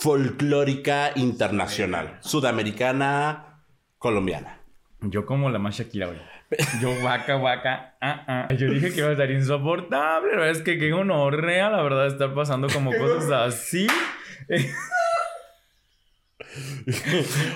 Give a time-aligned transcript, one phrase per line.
[0.00, 3.64] folclórica internacional, sudamericana,
[3.98, 4.60] colombiana.
[5.00, 6.08] Yo como la más Shakira.
[6.80, 8.54] Yo vaca, vaca, ah, ah.
[8.54, 12.32] Yo dije que iba a estar insoportable, pero es que qué gonorrea, la verdad, estar
[12.32, 13.88] pasando como cosas así.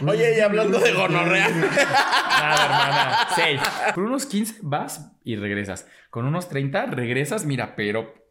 [0.07, 1.49] Oye, y hablando de gonorrea.
[1.49, 3.29] Nada, hermana.
[3.31, 3.93] Safe.
[3.95, 5.87] Con unos 15 vas y regresas.
[6.11, 8.22] Con unos 30 regresas, mira, pero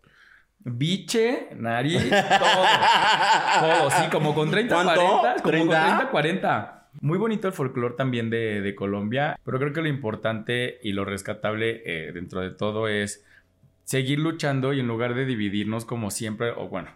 [0.63, 2.65] biche, nariz, todo.
[3.59, 4.93] Todo, sí, como con 30, ¿Cuánto?
[4.93, 5.41] 40.
[5.43, 5.87] Como con ¿30?
[5.87, 6.89] 30, 40.
[7.01, 11.05] Muy bonito el folclore también de, de Colombia, pero creo que lo importante y lo
[11.05, 13.25] rescatable eh, dentro de todo es
[13.85, 16.89] seguir luchando y en lugar de dividirnos como siempre, o bueno,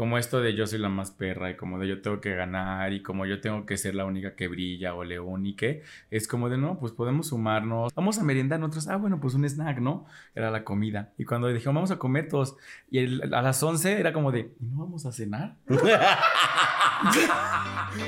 [0.00, 2.90] como esto de yo soy la más perra y como de yo tengo que ganar
[2.94, 6.26] y como yo tengo que ser la única que brilla o león y que es
[6.26, 9.78] como de no, pues podemos sumarnos, vamos a merendar nosotros, ah bueno, pues un snack,
[9.78, 10.06] ¿no?
[10.34, 11.12] Era la comida.
[11.18, 12.56] Y cuando dijeron vamos a comer todos
[12.90, 15.56] y el- a las 11 era como de, ¿y no vamos a cenar?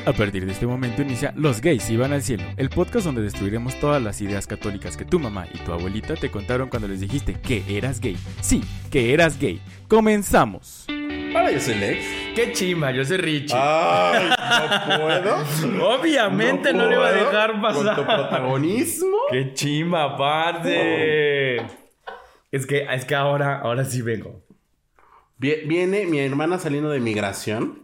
[0.07, 3.79] A partir de este momento inicia Los gays iban al cielo, el podcast donde destruiremos
[3.81, 7.35] todas las ideas católicas que tu mamá y tu abuelita te contaron cuando les dijiste
[7.35, 8.17] que eras gay.
[8.41, 9.61] Sí, que eras gay.
[9.89, 10.87] Comenzamos.
[11.35, 12.05] Hola, yo soy Lex.
[12.35, 12.91] ¡Qué chimba!
[12.93, 13.57] Yo soy Richie.
[13.59, 14.29] Ay,
[14.89, 15.95] no puedo.
[15.99, 18.05] Obviamente no, le iba a dejar Con tu pasar.
[18.07, 19.17] protagonismo.
[19.31, 21.57] ¡Qué chimba, parce!
[22.51, 24.43] Es que, es que ahora, ahora sí vengo.
[25.39, 27.83] Vie- Viene mi hermana saliendo de migración.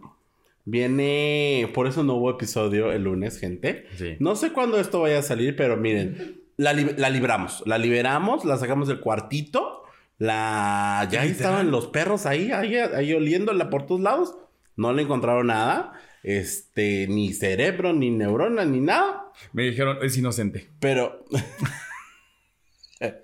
[0.65, 1.69] Viene.
[1.73, 3.87] Por eso no hubo episodio el lunes, gente.
[3.97, 4.15] Sí.
[4.19, 6.41] No sé cuándo esto vaya a salir, pero miren.
[6.57, 7.63] La, li- la libramos.
[7.65, 9.78] La liberamos, la sacamos del cuartito.
[10.19, 11.07] La.
[11.09, 14.35] Ya ahí estaban los perros ahí, ahí, ahí oliéndola por todos lados.
[14.75, 15.93] No le encontraron nada.
[16.21, 19.31] Este, ni cerebro, ni neurona, ni nada.
[19.53, 20.69] Me dijeron, es inocente.
[20.79, 21.25] Pero.
[22.99, 23.15] ¿Qué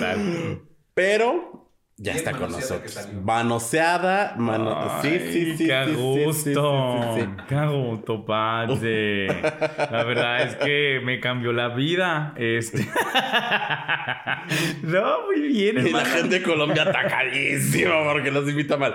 [0.00, 0.62] tal?
[0.92, 1.69] Pero.
[2.02, 3.08] Ya está con nosotros.
[3.22, 4.34] Manoseada.
[4.38, 5.66] mano- sí, sí, sí.
[5.66, 6.32] Qué sí, sí, gusto.
[6.34, 7.44] sí, sí, sí, sí.
[7.46, 9.26] Qué gusto, parce.
[9.26, 12.32] La verdad es que me cambió la vida.
[12.38, 12.88] Este.
[14.82, 18.94] no, muy bien, Y la gente de Colombia atacadísima porque los invita mal.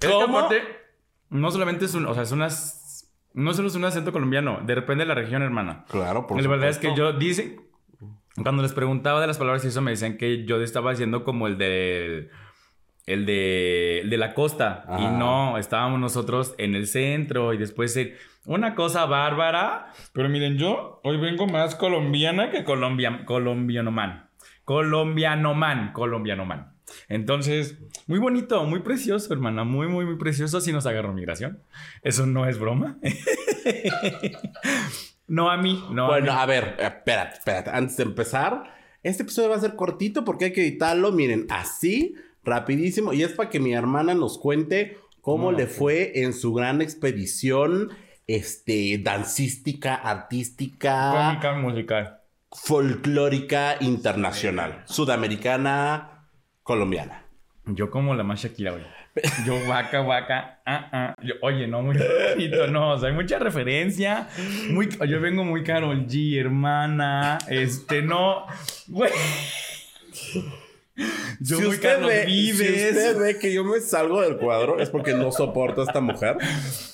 [0.00, 0.38] Es que ¿Cómo?
[0.38, 0.62] aparte,
[1.30, 5.04] no solamente es un, o sea, es unas, no solo es un acento colombiano, depende
[5.04, 5.84] de la región, hermana.
[5.88, 7.58] Claro, por la verdad es que yo dice,
[8.42, 11.46] cuando les preguntaba de las palabras y eso me decían que yo estaba haciendo como
[11.46, 12.30] el de
[13.06, 15.10] el de, el de la costa y Ah.
[15.16, 18.14] no, estábamos nosotros en el centro y después en
[18.46, 24.28] una cosa bárbara, pero miren, yo hoy vengo más colombiana que colombia, colombianoman.
[24.64, 26.72] Colombianoman, colombianoman.
[27.08, 30.60] Entonces, muy bonito, muy precioso, hermana, muy, muy, muy precioso.
[30.60, 31.60] Si nos agarró migración.
[32.02, 32.98] Eso no es broma.
[35.26, 36.42] no a mí, no Bueno, a mí.
[36.42, 37.70] a ver, espérate, espérate.
[37.70, 38.64] Antes de empezar,
[39.02, 42.14] este episodio va a ser cortito porque hay que editarlo, miren, así,
[42.44, 43.12] rapidísimo.
[43.12, 45.74] Y es para que mi hermana nos cuente cómo No, le sí.
[45.78, 47.90] fue en su gran expedición,
[48.26, 52.20] este, dancística, artística, Cómica musical.
[52.52, 56.26] folclórica internacional, sudamericana,
[56.62, 57.24] colombiana.
[57.66, 58.84] Yo como la más Shakira, güey.
[59.46, 61.14] Yo vaca, vaca, ah, ah.
[61.22, 64.28] Yo, oye, no, muy bonito, no, o sea, hay mucha referencia.
[64.70, 67.38] Muy, yo vengo muy Carol G, hermana.
[67.48, 68.46] Este, no,
[68.88, 69.12] güey.
[71.40, 72.56] Yo ve, Vives.
[72.58, 76.00] si usted ve que yo me salgo del cuadro, es porque no soporto a esta
[76.00, 76.36] mujer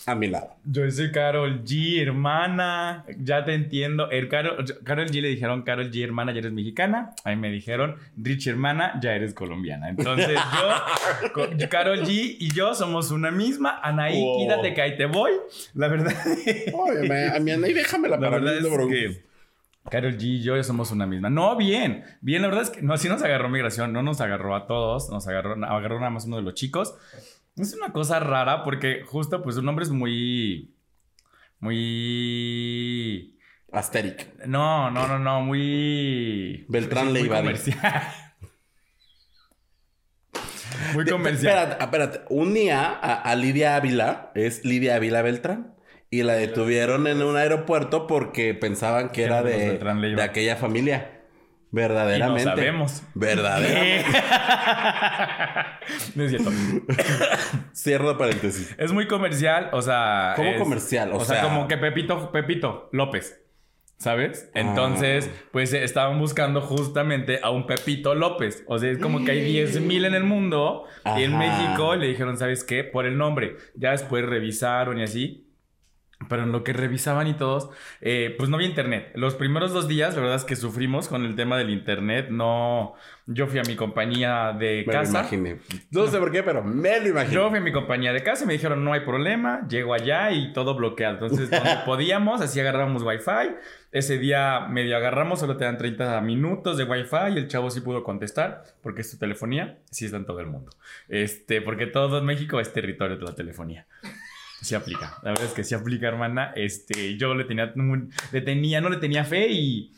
[0.06, 0.55] a mi lado.
[0.65, 3.05] Yo soy Carol G, hermana.
[3.19, 4.10] Ya te entiendo.
[4.10, 7.15] El Carol, Carol G le dijeron Carol G, hermana, ya eres mexicana.
[7.25, 9.91] Ahí me dijeron Rich, hermana, ya eres colombiana.
[9.91, 13.81] Entonces yo, Carol G y yo somos una misma.
[13.83, 14.39] Anaí, Wow.
[14.41, 15.33] quítate que ahí te voy.
[15.75, 16.15] La verdad.
[16.72, 19.29] Oye, a mi Anaí, déjamela La para verdad es que
[19.88, 21.30] Carol G y yo somos una misma.
[21.30, 22.04] No, bien.
[22.20, 23.92] Bien, la verdad es que no, sí nos agarró migración.
[23.92, 25.08] No nos agarró a todos.
[25.10, 26.94] Nos agarró, agarró nada más uno de los chicos.
[27.56, 30.74] Es una cosa rara porque justo pues un hombre es muy...
[31.60, 33.38] Muy...
[33.72, 34.46] Asteric.
[34.46, 36.66] No, no, no, no, muy...
[36.68, 37.38] Beltrán muy Leiva.
[37.38, 38.02] comercial.
[40.94, 41.56] muy comercial.
[41.58, 42.20] Espérate, espérate.
[42.30, 45.74] Un día a, a Lidia Ávila, es Lidia Ávila Beltrán,
[46.10, 49.78] y la detuvieron en un aeropuerto porque pensaban que era los de,
[50.16, 51.16] de aquella familia.
[51.72, 52.45] Y Verdaderamente.
[52.45, 53.03] no sabemos.
[53.15, 54.04] Verdaderamente.
[56.16, 56.51] no es cierto.
[57.72, 58.74] Cierro paréntesis.
[58.78, 60.33] Es muy comercial, o sea.
[60.36, 61.12] ¿Cómo es- comercial?
[61.12, 63.41] O O, sea, sea- como que Pepito, Pepito López.
[63.98, 64.48] ¿Sabes?
[64.54, 64.60] Ah.
[64.60, 68.65] Entonces, pues estaban buscando justamente a un Pepito López.
[68.66, 70.84] O sea, es como que hay 10 mil en el mundo.
[71.18, 71.36] Y en.
[71.39, 72.83] México le dijeron, ¿sabes qué?
[72.83, 73.57] Por el nombre.
[73.74, 75.47] Ya después revisaron y así.
[76.28, 77.71] Pero en lo que revisaban y todos,
[78.03, 79.11] eh, pues no había internet.
[79.15, 82.28] Los primeros dos días, la verdad es que sufrimos con el tema del internet.
[82.28, 82.95] No,
[83.27, 85.21] yo fui a mi compañía de Me lo casa.
[85.21, 85.57] imaginé.
[85.91, 87.34] No sé por qué, pero me lo imaginé.
[87.34, 90.31] Yo fui a mi compañía de casa y me dijeron, no hay problema, llego allá
[90.31, 91.15] y todo bloqueado.
[91.15, 93.57] Entonces, donde podíamos, así agarrábamos wifi.
[93.91, 97.81] Ese día medio agarramos, solo te dan 30 minutos de wifi y el chavo sí
[97.81, 100.71] pudo contestar, porque es tu telefonía, sí está en todo el mundo.
[101.09, 103.87] Este, porque todo México es territorio de la telefonía.
[104.62, 106.53] Sí aplica, la verdad es que sí aplica, hermana.
[106.54, 107.72] Este, yo le tenía,
[108.33, 109.92] le tenía, no le tenía fe y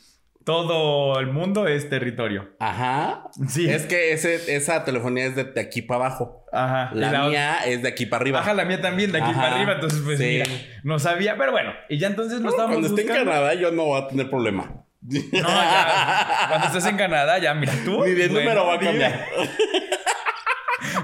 [0.45, 2.49] todo el mundo es territorio.
[2.59, 3.23] Ajá.
[3.47, 3.69] Sí.
[3.69, 6.45] Es que ese, esa telefonía es de, de aquí para abajo.
[6.51, 6.91] Ajá.
[6.93, 8.39] La, la mía es de aquí para arriba.
[8.39, 9.73] Baja la mía también, de aquí Ajá, para arriba.
[9.73, 10.25] Entonces, pues sí.
[10.25, 10.45] mira,
[10.83, 11.37] no sabía.
[11.37, 13.31] Pero bueno, y ya entonces lo estábamos Cuando esté en buscando.
[13.31, 14.83] Canadá, yo no voy a tener problema.
[15.01, 16.45] No, ya.
[16.49, 18.03] Cuando estés en Canadá, ya, mira tú.
[18.05, 19.25] Ni de bueno, número va a cambiar.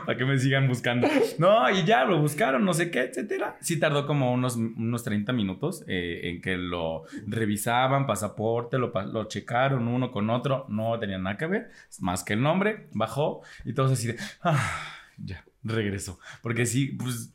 [0.10, 1.08] Para que me sigan buscando.
[1.38, 3.58] No, y ya lo buscaron, no sé qué, etcétera.
[3.62, 9.26] Sí tardó como unos, unos 30 minutos eh, en que lo revisaban, pasaporte, lo, lo
[9.26, 10.66] checaron uno con otro.
[10.68, 11.70] No tenía nada que ver,
[12.00, 12.88] más que el nombre.
[12.92, 14.18] Bajó y todos así de.
[14.42, 14.82] "Ah,
[15.24, 16.18] ya, regresó.
[16.42, 17.32] Porque sí, pues.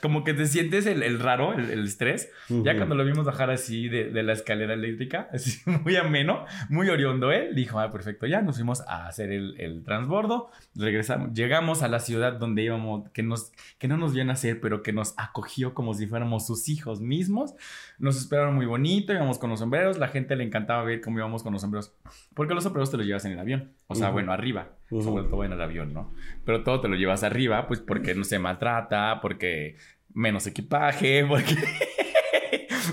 [0.00, 2.30] Como que te sientes el, el raro, el, el estrés.
[2.48, 2.76] Ya Ujú.
[2.76, 7.32] cuando lo vimos bajar así de, de la escalera eléctrica, así muy ameno, muy oriondo
[7.32, 11.88] él, dijo, ah, perfecto, ya nos fuimos a hacer el, el transbordo, regresamos, llegamos a
[11.88, 15.74] la ciudad donde íbamos, que, nos, que no nos vio nacer, pero que nos acogió
[15.74, 17.54] como si fuéramos sus hijos mismos,
[17.98, 21.42] nos esperaron muy bonito, íbamos con los sombreros, la gente le encantaba ver cómo íbamos
[21.42, 21.92] con los sombreros,
[22.34, 24.14] porque los sombreros te los llevas en el avión, o sea, Ujú.
[24.14, 25.02] bueno, arriba, Ujú.
[25.02, 26.14] sobre todo en el avión, ¿no?
[26.44, 29.76] Pero todo te lo llevas arriba, pues porque no se maltrata, porque
[30.14, 31.54] menos equipaje, porque...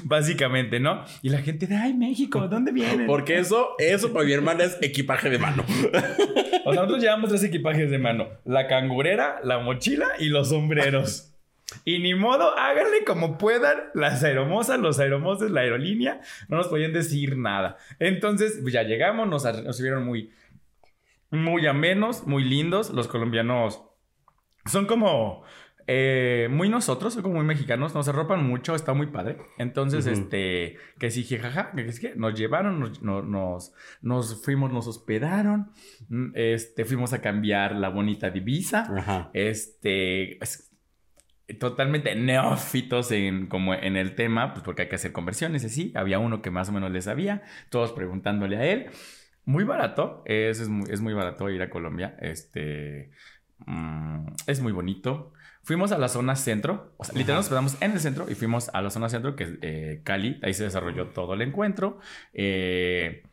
[0.03, 1.03] Básicamente, ¿no?
[1.21, 3.07] Y la gente de, ay, México, ¿dónde vienen?
[3.07, 5.63] Porque eso, eso para mi hermana es equipaje de mano.
[6.65, 11.31] O sea, nosotros llevamos tres equipajes de mano: la cangurera, la mochila y los sombreros.
[11.83, 16.93] Y ni modo, háganle como puedan las aeromosas, los aeromoses, la aerolínea, no nos podían
[16.93, 17.77] decir nada.
[17.99, 20.31] Entonces, pues ya llegamos, nos, nos vieron muy,
[21.35, 22.89] muy amenos, muy lindos.
[22.91, 23.81] Los colombianos
[24.65, 25.43] son como
[25.87, 29.37] eh, muy nosotros, son como muy mexicanos, nos arropan mucho, está muy padre.
[29.59, 33.71] Entonces, este, que sí, jajaja, que es que nos llevaron, nos, no- nos,
[34.01, 35.69] nos fuimos, nos hospedaron,
[36.09, 38.87] mm, este, fuimos a cambiar la bonita divisa,
[39.33, 40.71] este, es
[41.59, 46.17] totalmente neófitos en, como en el tema, pues porque hay que hacer conversiones, así, había
[46.17, 48.87] uno que más o menos le sabía, todos preguntándole a él.
[49.45, 53.11] Muy barato, es, es, muy, es muy barato ir a Colombia, este,
[53.65, 55.33] mm, es muy bonito.
[55.63, 58.69] Fuimos a la zona centro, o sea, literalmente nos quedamos en el centro y fuimos
[58.73, 61.99] a la zona centro, que es eh, Cali, ahí se desarrolló todo el encuentro.
[62.33, 63.23] Eh,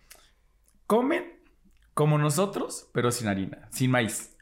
[0.87, 1.25] comen
[1.95, 4.37] como nosotros, pero sin harina, sin maíz.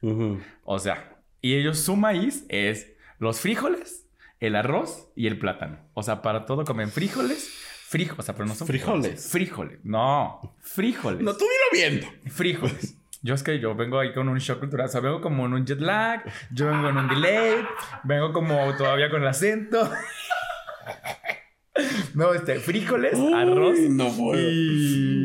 [0.64, 4.08] O sea, y ellos su maíz es los frijoles,
[4.40, 5.78] el arroz y el plátano.
[5.94, 7.52] O sea, para todo comen frijoles,
[7.91, 9.29] frijoles, o sea, pero no son Frijoles.
[9.31, 11.23] Frijoles, no, frijoles.
[11.23, 12.07] No, tú dilo viendo.
[12.31, 12.97] Frijoles.
[13.23, 15.55] Yo es que yo vengo ahí con un shock cultural, o sea, vengo como en
[15.55, 16.23] un jet lag,
[16.53, 17.67] yo vengo en un delay,
[18.05, 19.91] vengo como todavía con el acento.
[22.15, 24.38] No, este, frijoles, Uy, arroz no y,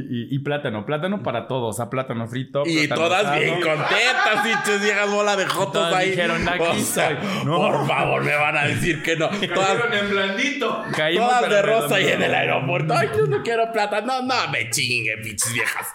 [0.10, 0.86] y- y plátano.
[0.86, 2.64] Plátano para todos, o sea, plátano frito.
[2.66, 6.12] Y plátano todas bien contentas, y llegas bola de jotos ahí.
[6.12, 7.46] dijeron, "Aquí O sea, soy".
[7.46, 7.58] No.
[7.58, 9.30] Por favor, me van a decir que no.
[9.30, 10.84] Todas, en blandito.
[10.96, 12.94] Caímos todas de rosa y en el aeropuerto.
[12.96, 14.02] Ay, yo no quiero plata.
[14.02, 15.88] No, no, me chingue, pinches viejas.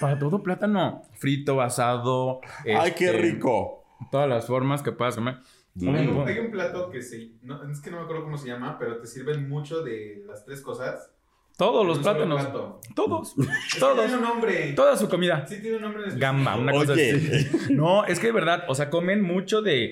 [0.00, 1.02] Para todo plátano.
[1.18, 2.40] Frito, asado.
[2.64, 3.84] Ay, qué este, rico.
[4.10, 5.36] Todas las formas que puedas comer.
[5.74, 5.88] Mm.
[5.94, 6.30] Hay un, Bueno.
[6.30, 7.30] hay un plato que se.
[7.42, 10.44] No, es que no me acuerdo cómo se llama, pero te sirven mucho de las
[10.44, 11.10] tres cosas.
[11.56, 12.40] Todos los plátanos.
[12.42, 12.80] plato.
[12.94, 13.34] Todos.
[13.34, 13.50] Tiene
[13.80, 14.12] Todos.
[14.12, 14.72] un nombre.
[14.74, 15.44] Toda su comida.
[15.46, 16.04] Sí, tiene un nombre.
[16.16, 17.10] Gamba, una cosa Oye.
[17.16, 17.72] así.
[17.74, 19.90] No, es que de verdad, o sea, comen mucho de.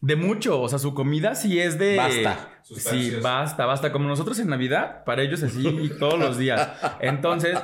[0.00, 0.60] De mucho.
[0.60, 1.96] O sea, su comida sí es de.
[1.96, 2.60] Basta.
[2.62, 3.92] Sí, basta, basta.
[3.92, 6.70] Como nosotros en Navidad, para ellos así todos los días.
[7.00, 7.58] Entonces,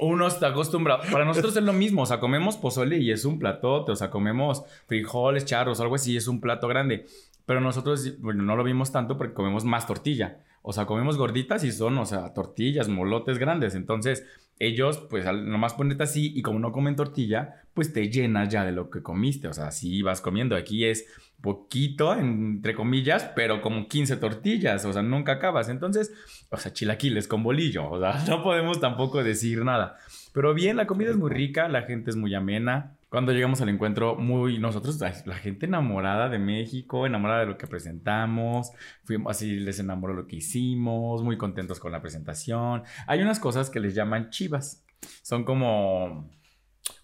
[0.00, 1.02] uno está acostumbrado.
[1.10, 2.02] Para nosotros es lo mismo.
[2.02, 3.92] O sea, comemos pozole y es un platote.
[3.92, 7.06] O sea, comemos frijoles, charros, algo así, es un plato grande.
[7.44, 10.38] Pero nosotros, bueno, no lo vimos tanto porque comemos más tortilla.
[10.62, 13.76] O sea, comemos gorditas y son, o sea, tortillas, molotes grandes.
[13.76, 14.26] Entonces,
[14.58, 18.72] ellos, pues, nomás ponerte así y como no comen tortilla, pues te llenas ya de
[18.72, 19.46] lo que comiste.
[19.46, 20.56] O sea, si vas comiendo.
[20.56, 21.06] Aquí es
[21.40, 24.84] poquito, entre comillas, pero como 15 tortillas.
[24.84, 25.68] O sea, nunca acabas.
[25.68, 26.12] Entonces,
[26.50, 27.90] o sea, chilaquiles con bolillo.
[27.90, 29.96] O sea, no podemos tampoco decir nada.
[30.32, 32.96] Pero bien, la comida es muy rica, la gente es muy amena.
[33.08, 37.66] Cuando llegamos al encuentro, muy nosotros, la gente enamorada de México, enamorada de lo que
[37.66, 38.72] presentamos,
[39.04, 42.82] fuimos así, les enamoró lo que hicimos, muy contentos con la presentación.
[43.06, 44.84] Hay unas cosas que les llaman chivas,
[45.22, 46.28] son como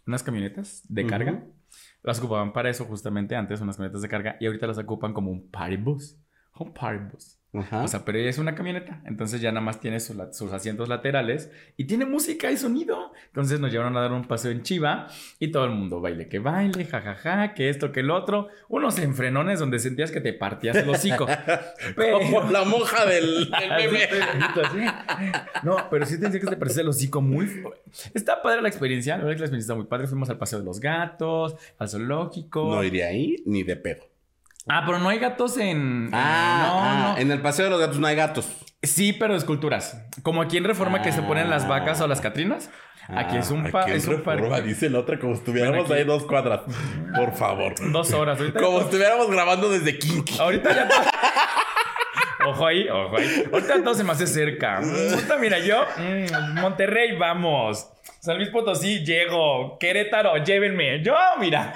[0.06, 1.44] unas camionetas de carga.
[2.02, 5.30] Las ocupaban para eso justamente antes, unas camionetas de carga, y ahorita las ocupan como
[5.30, 6.18] un party bus.
[6.58, 7.41] Un party bus.
[7.54, 7.82] Ajá.
[7.82, 11.50] O sea, pero ella es una camioneta, entonces ya nada más tiene sus asientos laterales
[11.76, 13.12] y tiene música y sonido.
[13.26, 16.38] Entonces nos llevaron a dar un paseo en Chiva y todo el mundo baile, que
[16.38, 18.48] baile, jajaja, que esto, que el otro.
[18.68, 21.26] Unos enfrenones donde sentías que te partías el hocico.
[21.96, 22.20] Pero...
[22.20, 24.08] Como la monja del, bebé.
[25.62, 27.62] No, pero sí te que te parecía el hocico muy...
[28.14, 30.06] Está padre la experiencia, la verdad que la experiencia está muy padre.
[30.06, 32.74] Fuimos al Paseo de los Gatos, al zoológico.
[32.74, 34.11] No iría ahí ni de pedo.
[34.68, 36.08] Ah, pero no hay gatos en...
[36.12, 37.18] Ah, no, ah, no.
[37.20, 38.48] en el paseo de los gatos no hay gatos.
[38.82, 40.00] Sí, pero esculturas.
[40.22, 42.70] Como aquí en Reforma que se ponen las vacas o las catrinas.
[43.08, 44.68] Aquí es un, Ah, pa- aquí es un Reforma, parque.
[44.68, 46.60] Dice la otra como si estuviéramos ahí dos cuadras.
[47.16, 47.74] Por favor.
[47.92, 48.38] Dos horas.
[48.38, 50.38] Ahorita, Como estuviéramos grabando desde Kinky.
[50.38, 50.88] ahorita ya.
[52.46, 53.44] Ojo ahí, ojo ahí.
[53.52, 54.78] Ahorita todo se me hace cerca.
[54.78, 57.88] Ahorita, mira, yo, mm, Monterrey, vamos.
[58.20, 59.78] San Luis Potosí, llego.
[59.78, 61.02] Querétaro, llévenme.
[61.04, 61.72] Yo, mira.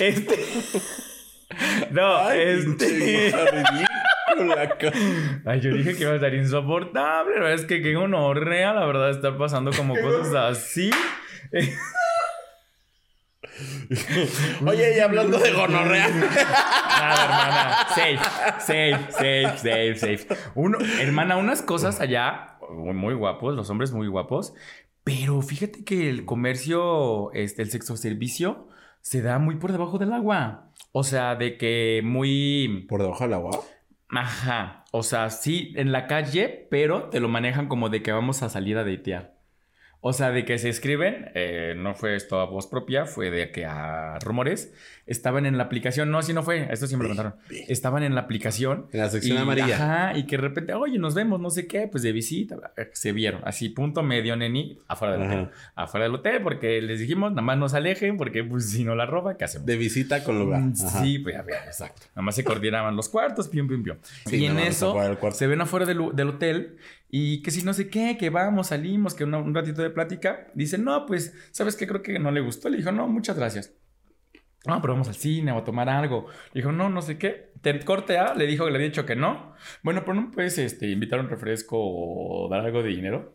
[0.00, 0.38] Este.
[1.92, 3.32] No, este.
[5.44, 7.34] Ay, yo dije que iba a estar insoportable.
[7.34, 10.90] La verdad es que qué gonorrea, la verdad, estar pasando como cosas así.
[14.66, 16.08] Oye, y hablando de gonorrea.
[16.08, 17.86] Nada, hermana.
[17.90, 18.18] Safe,
[18.58, 20.26] safe, safe, safe, safe.
[20.54, 24.54] Uno, hermana, unas cosas allá muy, muy guapos, los hombres muy guapos.
[25.04, 28.68] Pero fíjate que el comercio, este, el sexo servicio,
[29.04, 30.70] se da muy por debajo del agua.
[30.92, 32.86] O sea, de que muy.
[32.88, 33.60] ¿Por debajo del agua?
[34.08, 34.86] Ajá.
[34.92, 38.48] O sea, sí, en la calle, pero te lo manejan como de que vamos a
[38.48, 39.34] salir a datear.
[40.00, 43.50] O sea, de que se escriben, eh, no fue esto a voz propia, fue de
[43.50, 44.72] que a rumores,
[45.06, 47.34] estaban en la aplicación, no, así no fue, esto sí me lo contaron,
[47.68, 48.86] estaban en la aplicación.
[48.92, 49.74] En la sección y, amarilla.
[49.74, 52.56] Ajá, y que de repente, oye, nos vemos, no sé qué, pues de visita,
[52.92, 55.34] se vieron, así, punto medio, neni, afuera del Ajá.
[55.42, 58.94] hotel, afuera del hotel, porque les dijimos, nada más nos alejen, porque pues si no
[58.94, 59.66] la roba, ¿qué hacemos?
[59.66, 60.60] De visita con lugar.
[60.62, 61.02] Mm, Ajá.
[61.02, 62.02] Sí, pues a ver, exacto.
[62.10, 63.96] Nada más se coordinaban los cuartos, pium, pium, pium.
[64.26, 64.94] Sí, y en eso
[65.32, 66.76] se ven afuera del, del hotel
[67.10, 70.48] y que si no sé qué, que vamos, salimos, que una- un ratito de plática.
[70.54, 71.86] Dice, no, pues, ¿sabes qué?
[71.86, 72.68] Creo que no le gustó.
[72.68, 73.72] Le dijo, no, muchas gracias.
[74.66, 76.26] No, pero vamos al cine o a tomar algo.
[76.52, 77.52] Le dijo, no, no sé qué.
[77.60, 79.54] Te corte A, le dijo que le había dicho que no.
[79.82, 83.34] Bueno, pero no puedes este, invitar un refresco o dar algo de dinero.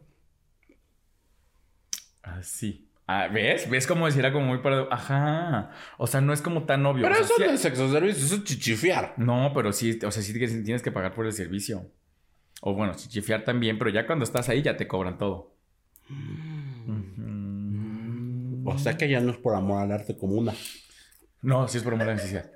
[2.24, 2.89] Así.
[3.07, 3.69] Ah, ¿Ves?
[3.69, 4.88] ¿Ves cómo decir era como muy para...
[4.91, 5.71] Ajá.
[5.98, 7.01] O sea, no es como tan obvio.
[7.03, 9.13] Pero O sea, eso sí- no es sexo servicio, eso es chichifiar.
[9.17, 10.33] no, pero sí, o sea, sí
[10.63, 11.91] tienes que pagar por el servicio.
[12.62, 15.55] O bueno, chichifiar también, pero ya cuando estás ahí ya te cobran todo.
[16.88, 18.69] Ujú.
[18.69, 20.53] O sea que ya no es por amor al arte como una.
[21.41, 22.51] No, sí es por amor a la necesidad.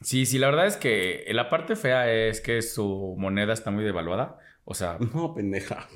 [0.00, 3.84] Sí, sí, la verdad es que la parte fea es que su moneda está muy
[3.84, 4.38] devaluada.
[4.64, 5.86] O sea, No, pendeja.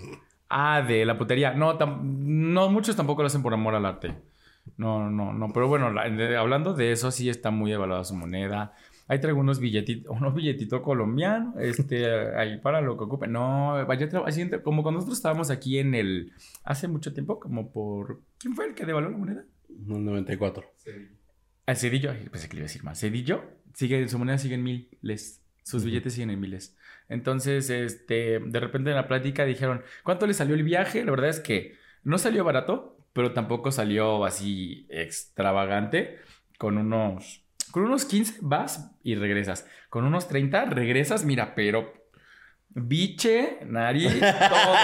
[0.48, 1.52] ah, de la putería.
[1.54, 4.14] No, tam- no, muchos tampoco lo hacen por amor al arte.
[4.76, 5.52] No, no, no.
[5.52, 8.74] Pero bueno, la- de- hablando de eso, sí está muy devaluada su moneda.
[9.06, 13.32] Ahí traigo unos billetitos, unos billetitos colombianos, este, ahí para lo que ocupen.
[13.32, 14.08] No, vaya,
[14.62, 16.32] como cuando nosotros estábamos aquí en el,
[16.64, 19.44] hace mucho tiempo, como por, ¿quién fue el que devaluó la moneda?
[19.68, 20.64] No, 94.
[20.76, 20.90] Sí.
[21.66, 23.00] El Cedillo, pensé que le iba a decir más.
[23.00, 23.44] Cedillo,
[23.74, 25.40] sigue, su moneda sigue en miles.
[25.62, 25.86] Sus Ujú.
[25.86, 26.76] billetes siguen en miles.
[27.08, 31.04] Entonces, este, de repente en la plática dijeron, ¿cuánto le salió el viaje?
[31.04, 36.18] La verdad es que no salió barato, pero tampoco salió así extravagante.
[36.58, 39.66] Con unos, con unos 15 vas y regresas.
[39.88, 41.92] Con unos 30 regresas, mira, pero
[42.68, 44.74] biche, nariz, todo.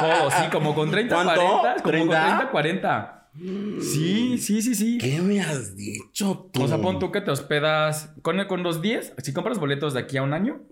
[0.00, 1.40] Todo, sí, como con 30, ¿Cuánto?
[1.40, 1.82] 40.
[1.82, 2.26] Como con ¿30?
[2.36, 3.23] 30, 40.
[3.36, 4.98] Sí, sí, sí, sí.
[4.98, 6.62] ¿Qué me has dicho tú?
[6.62, 10.00] O sea, pon tú que te hospedas con, con los 10, si compras boletos de
[10.00, 10.62] aquí a un año,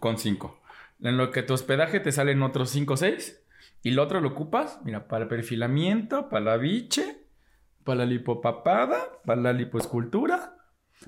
[0.00, 0.60] con 5.
[1.00, 3.42] En lo que tu hospedaje te salen otros 5 o 6.
[3.82, 7.26] Y lo otro lo ocupas, mira, para el perfilamiento, para la biche,
[7.84, 10.56] para la lipopapada, para la lipoescultura.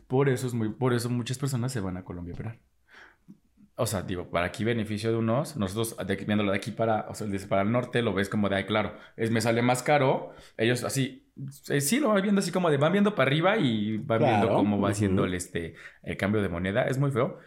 [0.07, 2.61] Por eso, es muy, por eso muchas personas se van a Colombia a operar.
[3.83, 7.07] O sea, digo, para aquí beneficio de unos, nosotros de aquí- viéndolo de aquí para,
[7.09, 9.63] o sea, desde para el norte lo ves como de, ay, claro, es, me sale
[9.63, 10.35] más caro.
[10.59, 11.33] Ellos así,
[11.71, 14.49] eh, sí lo van viendo así como de, van viendo para arriba y van viendo
[14.49, 14.93] cómo va ujú.
[14.93, 16.83] haciendo el, este, el cambio de moneda.
[16.85, 17.39] Es muy feo.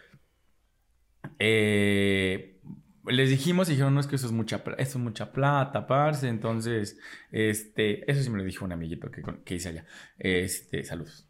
[1.38, 2.60] Eh,
[3.06, 6.28] les dijimos y dijeron, no, es que eso es mucha, eso es mucha plata, parce.
[6.28, 6.98] Entonces,
[7.30, 9.84] este, eso sí me lo dijo un amiguito que, que hice allá.
[10.18, 11.28] Este, saludos.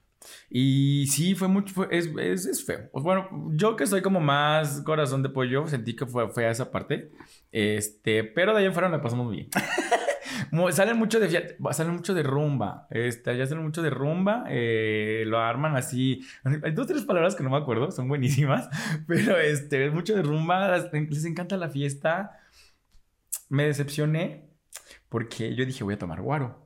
[0.51, 2.89] Y sí, fue mucho, fue- es, es, es feo.
[2.93, 6.71] Pues bueno, yo que soy como más corazón de pollo, sentí que fue fea esa
[6.71, 7.11] parte.
[7.53, 9.49] Este, pero de ahí en fuera me pasamos muy bien.
[10.73, 12.87] Salen mucho de salen mucho de rumba.
[12.91, 14.45] Este, ya salen mucho de rumba.
[14.49, 16.25] eh, lo arman así.
[16.63, 18.69] Hay dos tres palabras que no me acuerdo, son buenísimas.
[19.09, 20.77] Pero este, mucho de rumba.
[20.93, 22.39] Les encanta la fiesta.
[23.49, 24.49] Me decepcioné
[25.09, 26.64] porque yo dije, voy a tomar guaro.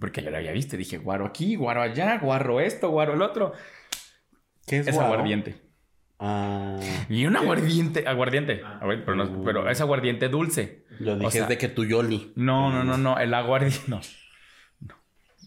[0.00, 0.76] Porque yo lo había visto.
[0.76, 3.52] Dije, guaro aquí, guaro allá, guaro esto, guaro el otro.
[4.66, 5.12] ¿Qué es Es guaro?
[5.14, 5.56] aguardiente.
[6.20, 6.78] Ah,
[7.08, 8.80] Y un aguardiente, aguardiente, Ah.
[8.82, 10.84] a ver, pero, no- pero es aguardiente dulce.
[11.00, 12.32] yo dije, O sea- es de que tu Yoli.
[12.36, 14.00] No, no, no, no, el aguardiente, no.
[14.80, 14.94] no.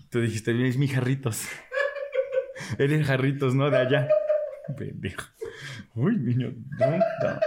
[0.10, 1.46] Tú dijiste, es mi jarritos.
[2.78, 3.70] Eres jarritos, ¿no?
[3.70, 4.08] De allá.
[4.78, 5.26] Pendejo.
[5.96, 7.42] Uy, niño, tonta.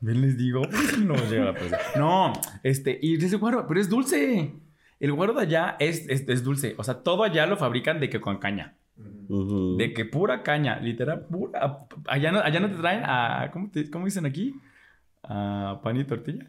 [0.00, 0.62] Ven, les digo,
[1.00, 1.80] no llega a pasar.
[1.96, 2.32] No,
[2.62, 4.54] este, y ese guaro, pero es dulce.
[5.00, 6.74] El guaro de allá es, es, es dulce.
[6.78, 8.76] O sea, todo allá lo fabrican de que con caña.
[8.96, 11.86] De que pura caña, literal, pura.
[12.06, 13.50] Allá no, allá no te traen a.
[13.52, 14.54] ¿Cómo, te- cómo dicen aquí?
[15.22, 16.46] A pan y tortilla.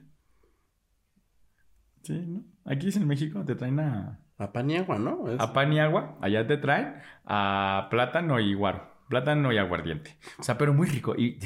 [2.04, 2.44] Sí, ¿no?
[2.72, 5.28] Aquí es en México, te traen a, A pan y agua, ¿no?
[5.30, 6.18] Es- a pan y agua.
[6.22, 8.94] Allá te traen a plátano y guaro.
[9.10, 10.18] Plátano y aguardiente.
[10.40, 11.16] O sea, pero muy rico.
[11.16, 11.40] Y,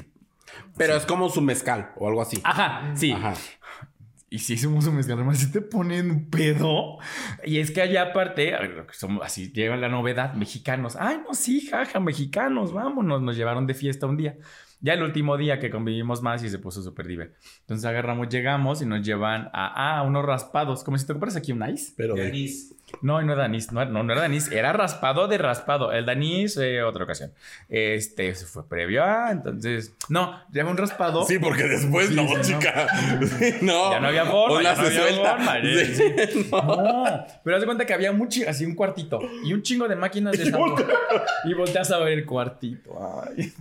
[0.78, 2.42] Pero es como su mezcal o algo así.
[2.44, 3.12] ajá, sí.
[3.12, 3.34] Ajá.
[4.30, 6.98] Y si hicimos un mezcal, además si te ponen un pedo.
[7.44, 8.54] Y es que allá aparte,
[8.92, 10.96] somos, así llega la novedad, mexicanos.
[11.00, 13.22] Ay, no, sí, jaja, mexicanos, vámonos.
[13.22, 14.38] Nos llevaron de fiesta un día.
[14.82, 17.38] Ya el último día que convivimos más y se puso súper divertido.
[17.62, 21.52] Entonces agarramos, llegamos y nos llevan a, a unos raspados, como si te compras aquí
[21.52, 21.94] un ice.
[21.98, 22.76] Pero De anís.
[23.02, 25.92] No, no era anís, no, no, no era anís, era raspado de raspado.
[25.92, 27.32] El de anís, eh, otra ocasión.
[27.68, 31.24] Este, se fue previo a, entonces, no, lleva un raspado.
[31.26, 32.42] Sí, porque después Sí, no, sí, no.
[32.42, 32.88] chica.
[33.62, 33.92] no.
[33.92, 35.36] Ya no había forma, Una ya no se había suelta.
[35.36, 36.62] forma, Sí, no.
[36.62, 39.96] No, pero haz de cuenta que había un así un cuartito y un chingo de
[39.96, 40.86] máquinas de sabor.
[41.44, 42.98] Y volteas a ver el cuartito.
[43.38, 43.54] Ay.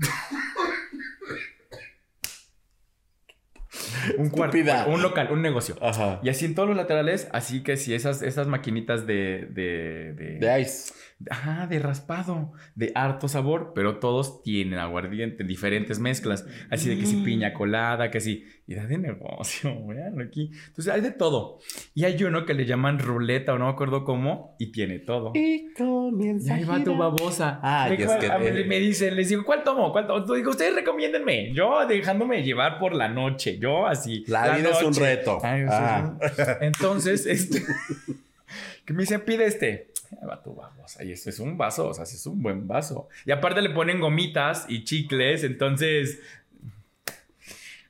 [4.17, 5.77] Un cuarto, un local, un negocio.
[5.81, 6.21] Ajá.
[6.23, 10.39] Y así en todos los laterales, así que si esas, esas maquinitas de, de, de,
[10.39, 10.93] De ice.
[11.31, 16.47] Ajá, de raspado, de harto sabor, pero todos tienen aguardiente, diferentes mezclas.
[16.71, 18.45] Así de que si piña colada, que si.
[18.69, 20.53] Y da de negocio, vean aquí.
[20.69, 21.59] Entonces hay de todo.
[21.93, 25.33] Y hay uno que le llaman ruleta o no me acuerdo cómo, y tiene todo.
[25.35, 27.59] Y comienza Y ahí va tu babosa.
[27.65, 29.91] Ay, Me- es que- a mí me dicen, les digo, ¿cuál tomo?
[29.91, 30.25] ¿Cuál tomo?
[30.37, 31.53] Digo, ustedes recomiéndenme.
[31.53, 33.59] Yo dejándome llevar por la noche.
[33.59, 34.23] Yo así.
[34.29, 35.39] La vida es un reto.
[35.43, 36.17] Ay, Ah.
[36.61, 37.63] Entonces, este.
[38.85, 39.88] que me dicen, pide este.
[40.13, 41.05] Ahí va tu babosa.
[41.05, 43.09] Y esto es un vaso, o sea, es un buen vaso.
[43.27, 46.21] Y aparte le ponen gomitas y chicles, entonces.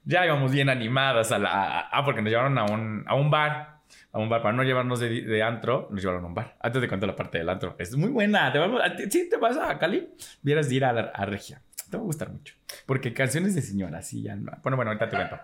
[0.04, 1.81] Ya íbamos bien animadas a la.
[1.92, 3.78] Ah, porque nos llevaron a un, a un bar.
[4.11, 6.57] A un bar, para no llevarnos de, de antro, nos llevaron a un bar.
[6.61, 7.76] Antes de contar la parte del antro.
[7.78, 8.50] Es muy buena.
[8.50, 10.09] Te vamos, te vas a Cali,
[10.40, 11.61] vieras de ir a, la- a Regia.
[11.90, 12.54] Te va a gustar mucho.
[12.87, 14.52] Porque canciones de señora, sí, ya no.
[14.62, 15.38] Bueno, bueno, ahorita te cuento.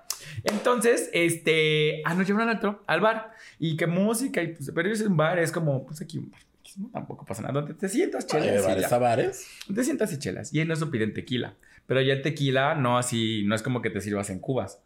[0.44, 2.00] Entonces, este.
[2.06, 3.32] Ah, nos llevaron al antro, al bar.
[3.58, 6.40] Y que música, y pues, pero es un bar, es como, pues aquí un bar.
[6.76, 7.54] No, tampoco pasa nada.
[7.54, 8.62] Donde te sientas, Ay, chelas.
[8.62, 8.96] y bares ya.
[8.96, 9.46] a bares.
[9.74, 10.52] Te sientas y chelas.
[10.52, 11.54] Y en eso piden tequila.
[11.86, 14.80] Pero ya el tequila no así, no es como que te sirvas en cubas.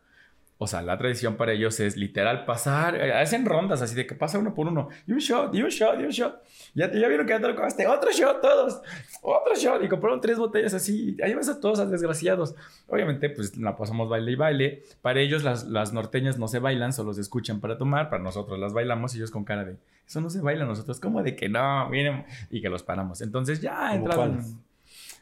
[0.61, 4.17] O sea, la tradición para ellos es literal pasar, eh, hacen rondas así de que
[4.17, 4.89] pasa uno por uno.
[5.07, 6.43] Y un shot, y un shot, y un shot.
[6.75, 7.87] Ya, te- ya vieron que ya te lo acabaste.
[7.87, 8.81] Otro shot, todos.
[9.23, 9.85] Otro shot.
[9.85, 11.17] Y compraron tres botellas así.
[11.23, 12.57] Ahí vas a todos a desgraciados.
[12.89, 14.83] Obviamente, pues la pasamos baile y baile.
[15.01, 18.11] Para ellos, las, las norteñas no se bailan, solo se escuchan para tomar.
[18.11, 19.77] Para nosotros las bailamos y ellos con cara de,
[20.09, 20.65] eso no se baila.
[20.65, 22.25] Nosotros, como de que no, miren.
[22.51, 23.21] Y que los paramos.
[23.21, 24.31] Entonces ya ¿Cómo entraron.
[24.33, 24.55] cuáles?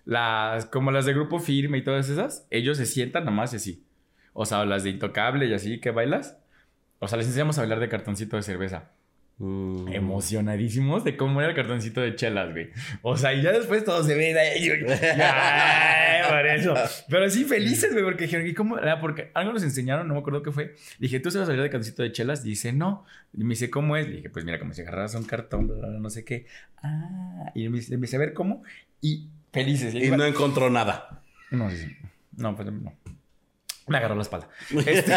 [0.05, 3.83] Las, como las de grupo firme y todas esas, ellos se sientan nomás y así.
[4.39, 6.37] O sea, las de Intocable y así que bailas.
[6.99, 8.91] O sea, les enseñamos a bailar de cartoncito de cerveza.
[9.39, 9.89] Mm.
[9.93, 12.69] Emocionadísimos de cómo era el cartoncito de chelas, güey.
[13.01, 14.15] O sea, y ya después todos se.
[14.39, 16.75] Ay, por eso.
[17.09, 18.79] Pero sí, felices, güey, porque dijeron, ¿y cómo?
[18.79, 19.01] era?
[19.01, 20.75] Porque algo nos enseñaron, no me acuerdo qué fue.
[20.99, 22.43] Dije, ¿tú sabes bailar de cartoncito de chelas?
[22.43, 23.07] Dice, no.
[23.33, 24.07] Y me dice, ¿cómo es?
[24.07, 25.71] Le dije, pues mira, como si agarraras un cartón,
[26.03, 26.45] no sé qué.
[26.83, 28.63] Ah, y me dice- a ver cómo.
[29.01, 29.95] Y felices.
[29.95, 31.23] Y no encontró nada.
[31.51, 31.97] No, sí, sí.
[32.37, 32.93] No, pues no.
[33.89, 34.49] Me agarró la espalda.
[34.87, 35.13] Este,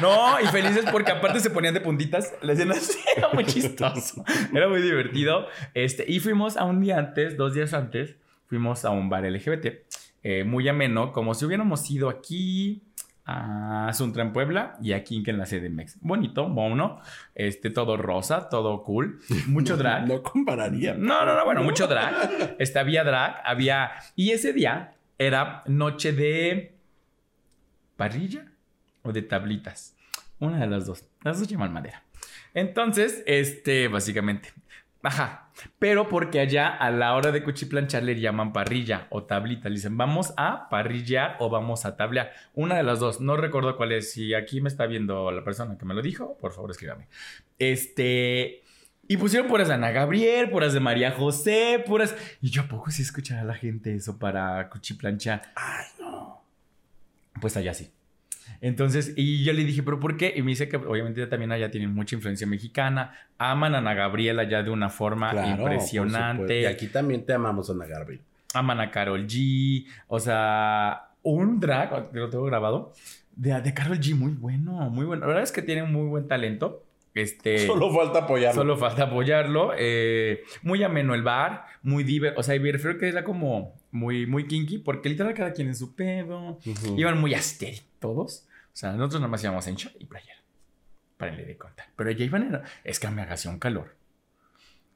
[0.00, 2.32] no, y felices porque aparte se ponían de puntitas.
[2.42, 2.74] La escena
[3.16, 4.24] era muy chistoso.
[4.54, 5.46] Era muy divertido.
[5.74, 8.16] Este, y fuimos a un día antes, dos días antes,
[8.46, 9.66] fuimos a un bar LGBT.
[10.22, 12.82] eh, muy ameno, como si hubiéramos ido aquí
[13.28, 15.98] a Suntra en Puebla y aquí en la CDMX.
[16.00, 17.00] Bonito, mono,
[17.34, 20.06] este, todo rosa, todo cool, mucho drag.
[20.06, 20.94] No compararía.
[20.94, 22.54] No, no, no, bueno, mucho drag.
[22.60, 23.90] Este, había drag, había...
[24.14, 26.75] Y ese día era noche de
[27.96, 28.46] parrilla
[29.02, 29.96] o de tablitas.
[30.38, 31.04] Una de las dos.
[31.22, 32.02] Las dos llaman madera.
[32.54, 34.52] Entonces, este, básicamente.
[35.02, 35.50] Ajá.
[35.78, 39.68] Pero porque allá a la hora de cuchiplanchar le llaman parrilla o tablita.
[39.68, 42.32] Le dicen, vamos a parrillar o vamos a tablear.
[42.54, 43.20] Una de las dos.
[43.20, 44.12] No recuerdo cuál es.
[44.12, 47.08] Si aquí me está viendo la persona que me lo dijo, por favor escríbame.
[47.58, 48.62] Este...
[49.08, 52.16] Y pusieron puras de Ana Gabriel, puras de María José, puras...
[52.42, 55.42] Y yo, ¿a poco sí escuchará la gente eso para cuchiplanchar?
[55.54, 55.95] Ay.
[57.40, 57.90] Pues allá sí.
[58.60, 60.32] Entonces, y yo le dije, ¿pero por qué?
[60.36, 63.12] Y me dice que obviamente también allá tienen mucha influencia mexicana.
[63.38, 66.62] Aman a Ana Gabriel allá de una forma Claro, impresionante.
[66.62, 68.20] Y aquí también te amamos, Ana Garvey.
[68.54, 69.86] Aman a Carol G.
[70.08, 72.92] O sea, un drag, lo tengo grabado,
[73.34, 75.20] de, de Carol G, muy bueno, muy bueno.
[75.20, 76.85] La verdad es que tiene muy buen talento.
[77.16, 78.60] Este, Solo falta apoyarlo.
[78.60, 79.72] Solo falta apoyarlo.
[79.78, 82.40] Eh, muy ameno el bar, muy divertido.
[82.40, 85.74] O sea, me refiero que era como muy, muy kinky, porque literal cada quien en
[85.74, 86.58] su pedo.
[86.66, 86.94] Ujú.
[86.98, 88.46] Iban muy asteric todos.
[88.66, 90.42] O sea, nosotros nada más íbamos en short y playera.
[91.16, 91.86] Párenle de contar.
[91.96, 92.60] Pero ya iban en...
[92.84, 93.96] Es que me hacía un calor.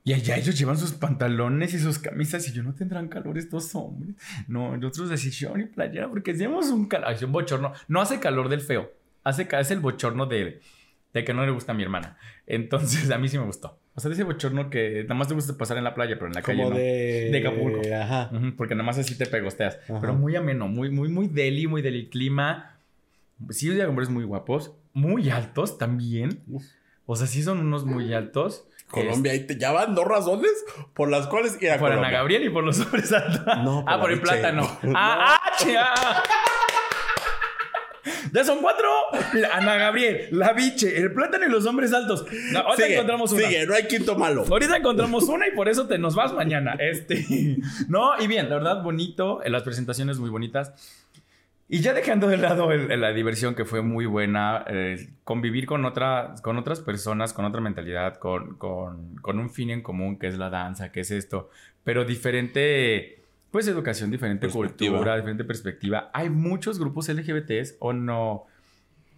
[0.04, 3.74] Y allá ellos llevan sus pantalones y sus camisas y yo no tendrán calor estos
[3.74, 4.14] hombres.
[4.46, 7.72] No, nosotros de short y playera porque hacíamos un calor, un bochorno.
[7.88, 8.92] No hace calor del feo,
[9.24, 10.61] hace es el bochorno de,
[11.12, 12.16] de que no le gusta a mi hermana.
[12.46, 13.79] Entonces a mí sí me gustó.
[13.94, 16.29] O sea, de ese bochorno que nada más te gusta pasar en la playa, pero
[16.29, 16.77] en la calle Como no.
[16.77, 17.31] de...
[17.31, 17.81] De Acapulco.
[17.94, 18.31] Ajá.
[18.57, 19.79] Porque nada más así te pegosteas.
[19.85, 20.01] Ajá.
[20.01, 22.77] Pero muy ameno, muy, muy, muy deli, muy deli clima.
[23.51, 26.42] Sí, hay hombres muy guapos, muy altos también.
[26.49, 26.64] Uf.
[27.07, 28.64] O sea, sí son unos muy altos.
[28.88, 30.53] Colombia, ahí te ya van dos razones
[30.94, 32.11] por las cuales ir a Por Ana.
[32.11, 33.44] Gabriel y por los hombres altos.
[33.64, 34.62] No, por ah, por el plátano.
[34.83, 34.92] No.
[34.96, 36.23] Ah, ah, ah.
[38.33, 38.88] Ya son cuatro.
[39.35, 42.25] La- Ana Gabriel, la biche, el plátano y los hombres altos.
[42.53, 43.43] No, ahorita Sigue, encontramos una.
[43.49, 44.45] sigue, no hay quinto malo.
[44.49, 46.75] Ahorita encontramos una y por eso te nos vas mañana.
[46.79, 47.25] Este,
[47.88, 49.43] no, y bien, la verdad, bonito.
[49.43, 50.73] eh, Las presentaciones muy bonitas.
[51.73, 55.66] Y ya dejando de lado el- el- la diversión que fue muy buena, eh, convivir
[55.66, 60.19] con, otra, con otras personas, con otra mentalidad, con, con, con un fin en común
[60.19, 61.49] que es la danza, que es esto,
[61.85, 63.19] pero diferente,
[63.50, 66.10] pues educación, diferente cultura, diferente perspectiva.
[66.12, 68.46] Hay muchos grupos LGBTs o no,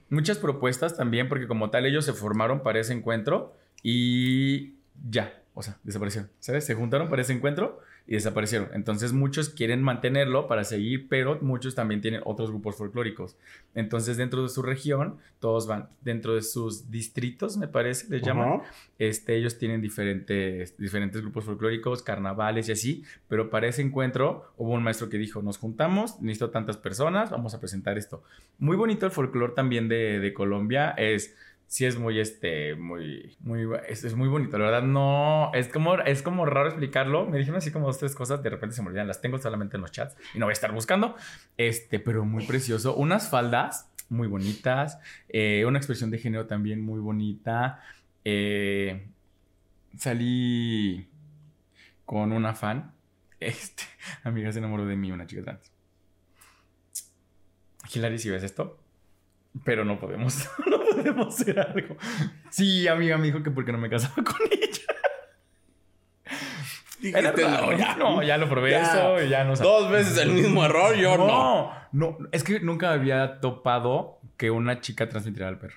[0.09, 4.75] muchas propuestas también, porque como tal ellos se formaron para ese encuentro y
[5.09, 6.65] ya, o sea, desaparecieron, ¿sabes?
[6.65, 8.69] Se juntaron para ese encuentro y desaparecieron.
[8.75, 13.37] Entonces muchos quieren mantenerlo para seguir, pero muchos también tienen otros grupos folclóricos.
[13.75, 18.63] Entonces dentro de su región, todos van, dentro de sus distritos, me parece, les llaman,
[18.99, 24.73] este, ellos tienen diferentes, diferentes grupos folclóricos, carnavales y así, pero para ese encuentro hubo
[24.73, 28.23] un maestro que dijo, nos juntamos, necesito tantas personas, vamos a presentar esto.
[28.59, 31.35] Muy bonito el folclore también de, de Colombia, es,
[31.73, 35.95] sí es muy, este, muy, muy, es, es muy bonito, la verdad, no, es como,
[36.01, 38.89] es como raro explicarlo, me dijeron así como dos, tres cosas, de repente se me
[38.89, 41.17] olvidan, las tengo solamente en los chats y no voy a estar buscando,
[41.57, 44.99] este, pero muy precioso, unas faldas muy bonitas,
[45.31, 47.81] eh, una expresión de género también muy bonita,
[48.23, 49.09] eh,
[49.97, 51.09] salí
[52.05, 52.93] con una fan.
[53.41, 53.83] Este,
[54.23, 55.73] amiga se enamoró de mí, una chica trans.
[57.93, 58.82] Hilary, si ves esto,
[59.65, 61.97] pero no podemos, no podemos hacer algo.
[62.51, 64.69] Sí, amiga me dijo que porque no me casaba con ella.
[67.01, 67.97] Dijiste, no, ya.
[67.97, 68.83] no, ya lo probé Ya.
[68.83, 71.27] eso y ya no Dos veces el mismo error, yo no.
[71.27, 75.75] no, no, es que nunca había topado que una chica transmitiera al perro.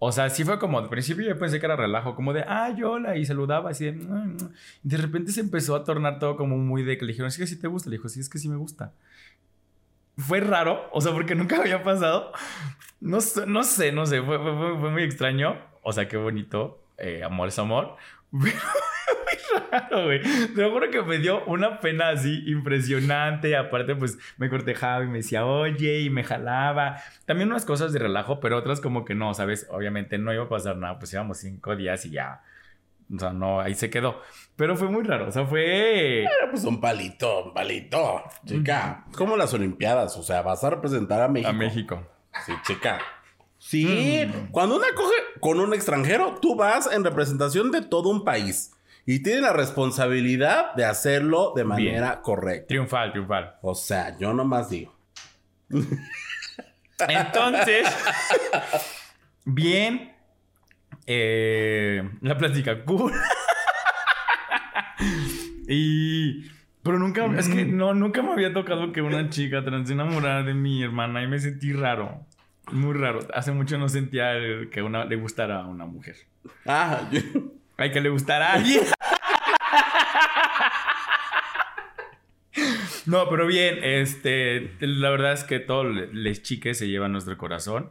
[0.00, 2.82] O sea, sí fue como, al principio yo pensé que era relajo, como de, ay,
[2.82, 4.36] hola, y saludaba así de, "Mm, mm".
[4.84, 7.40] Y de repente se empezó a tornar todo como muy de que le dijeron, sí
[7.40, 7.88] que sí te gusta.
[7.90, 8.92] Le dijo, sí, es que sí me gusta.
[10.26, 12.32] Fue raro, o sea, porque nunca había pasado.
[13.00, 15.56] No no sé, no sé, fue- fue- fue muy extraño.
[15.82, 17.96] O sea, qué bonito, eh, amor es amor.
[18.32, 18.54] Pero
[19.24, 20.20] muy raro, güey.
[20.54, 23.56] Te lo juro que me dio una pena así impresionante.
[23.56, 26.96] Aparte, pues me cortejaba y me decía, oye, y me jalaba.
[27.26, 29.66] También unas cosas de relajo, pero otras como que no, ¿sabes?
[29.70, 32.42] Obviamente no iba a pasar nada, pues íbamos cinco días y ya.
[33.14, 34.20] O sea, no, ahí se quedó.
[34.56, 36.26] Pero fue muy raro, o sea, fue...
[36.28, 39.06] Pero pues un palito, un palito, chica.
[39.16, 41.50] Como las Olimpiadas, o sea, vas a representar a México.
[41.50, 42.06] A México.
[42.46, 43.00] Sí, chica.
[43.58, 48.72] Sí, cuando una coge con un extranjero, tú vas en representación de todo un país
[49.04, 52.68] y tienes la responsabilidad de hacerlo de manera correcta.
[52.68, 53.56] Triunfal, triunfal.
[53.60, 54.94] O sea, yo nomás digo.
[57.08, 57.88] Entonces,
[59.44, 60.09] bien,
[61.06, 63.12] eh, la plática cool.
[65.68, 66.46] y...
[66.82, 70.42] Pero nunca, es que no, nunca me había tocado que una chica trans se enamorara
[70.42, 72.24] de mi hermana y me sentí raro.
[72.72, 73.20] Muy raro.
[73.34, 74.32] Hace mucho no sentía
[74.70, 76.16] que una, le gustara a una mujer.
[76.66, 77.20] Ah, yo-
[77.76, 78.80] Hay que le gustará a alguien.
[83.06, 87.90] No, pero bien, este, la verdad es que todos les chiques se llevan nuestro corazón.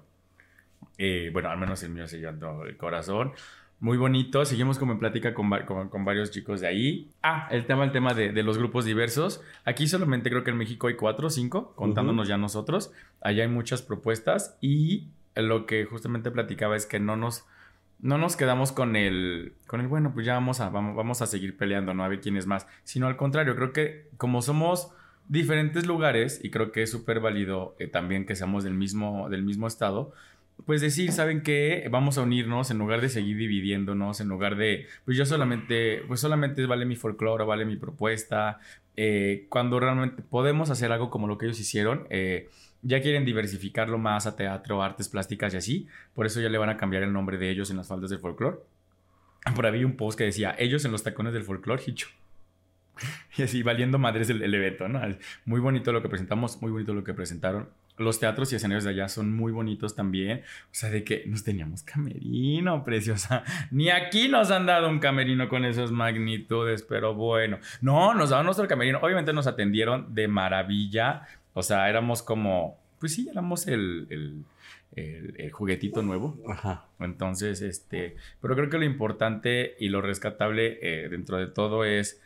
[0.99, 3.31] Eh, bueno, al menos el mío se todo el corazón.
[3.79, 4.43] Muy bonito.
[4.43, 7.09] Seguimos como en plática con, con- con varios chicos de ahí.
[7.23, 9.41] Ah, el tema, el tema de, de los grupos diversos.
[9.63, 12.91] Aquí solamente creo que en México hay cuatro o cinco, contándonos ya nosotros.
[13.21, 17.45] Allá hay muchas propuestas y lo que justamente platicaba es que no nos,
[17.99, 21.27] no nos quedamos con el, con el, bueno, pues ya vamos a, vamos, vamos a
[21.27, 24.91] seguir peleando, no a ver quién es más, sino al contrario, creo que como somos
[25.29, 29.43] diferentes lugares y creo que es súper válido eh, también que seamos del mismo, del
[29.43, 30.11] mismo estado,
[30.65, 31.87] pues decir, ¿saben qué?
[31.91, 36.19] Vamos a unirnos en lugar de seguir dividiéndonos, en lugar de, pues yo solamente, pues
[36.19, 38.59] solamente vale mi folclore, vale mi propuesta.
[38.95, 42.49] Eh, cuando realmente podemos hacer algo como lo que ellos hicieron, eh,
[42.81, 45.87] ya quieren diversificarlo más a teatro, artes plásticas y así.
[46.13, 48.19] Por eso ya le van a cambiar el nombre de ellos en las faldas del
[48.19, 48.57] folclore.
[49.55, 52.07] Por ahí un post que decía, ellos en los tacones del folclore, Hicho.
[53.37, 54.99] Y así, valiendo madres el, el evento, ¿no?
[55.45, 57.69] Muy bonito lo que presentamos, muy bonito lo que presentaron.
[57.99, 60.39] Los teatros y escenarios de allá son muy bonitos también.
[60.39, 63.43] O sea, de que nos teníamos camerino, preciosa.
[63.71, 67.59] Ni aquí nos han dado un camerino con esas magnitudes, pero bueno.
[67.81, 68.99] No, nos daban nuestro camerino.
[69.01, 71.27] Obviamente nos atendieron de maravilla.
[71.53, 74.43] O sea, éramos como, pues sí, éramos el, el,
[74.95, 76.37] el, el juguetito nuevo.
[76.47, 76.85] Ajá.
[76.99, 82.21] Entonces, este, pero creo que lo importante y lo rescatable eh, dentro de todo es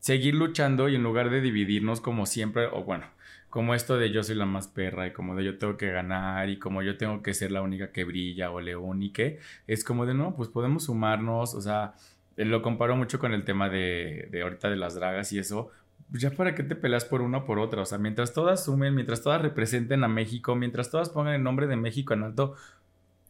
[0.00, 3.06] seguir luchando y en lugar de dividirnos como siempre, o bueno,
[3.50, 6.48] como esto de yo soy la más perra y como de yo tengo que ganar
[6.50, 9.84] y como yo tengo que ser la única que brilla o león y que es
[9.84, 11.94] como de no, pues podemos sumarnos, o sea,
[12.36, 15.70] eh, lo comparo mucho con el tema de, de ahorita de las dragas y eso.
[16.10, 18.64] pues Ya para qué te peleas por una o por otra, o sea, mientras todas
[18.64, 22.54] sumen, mientras todas representen a México, mientras todas pongan el nombre de México en alto,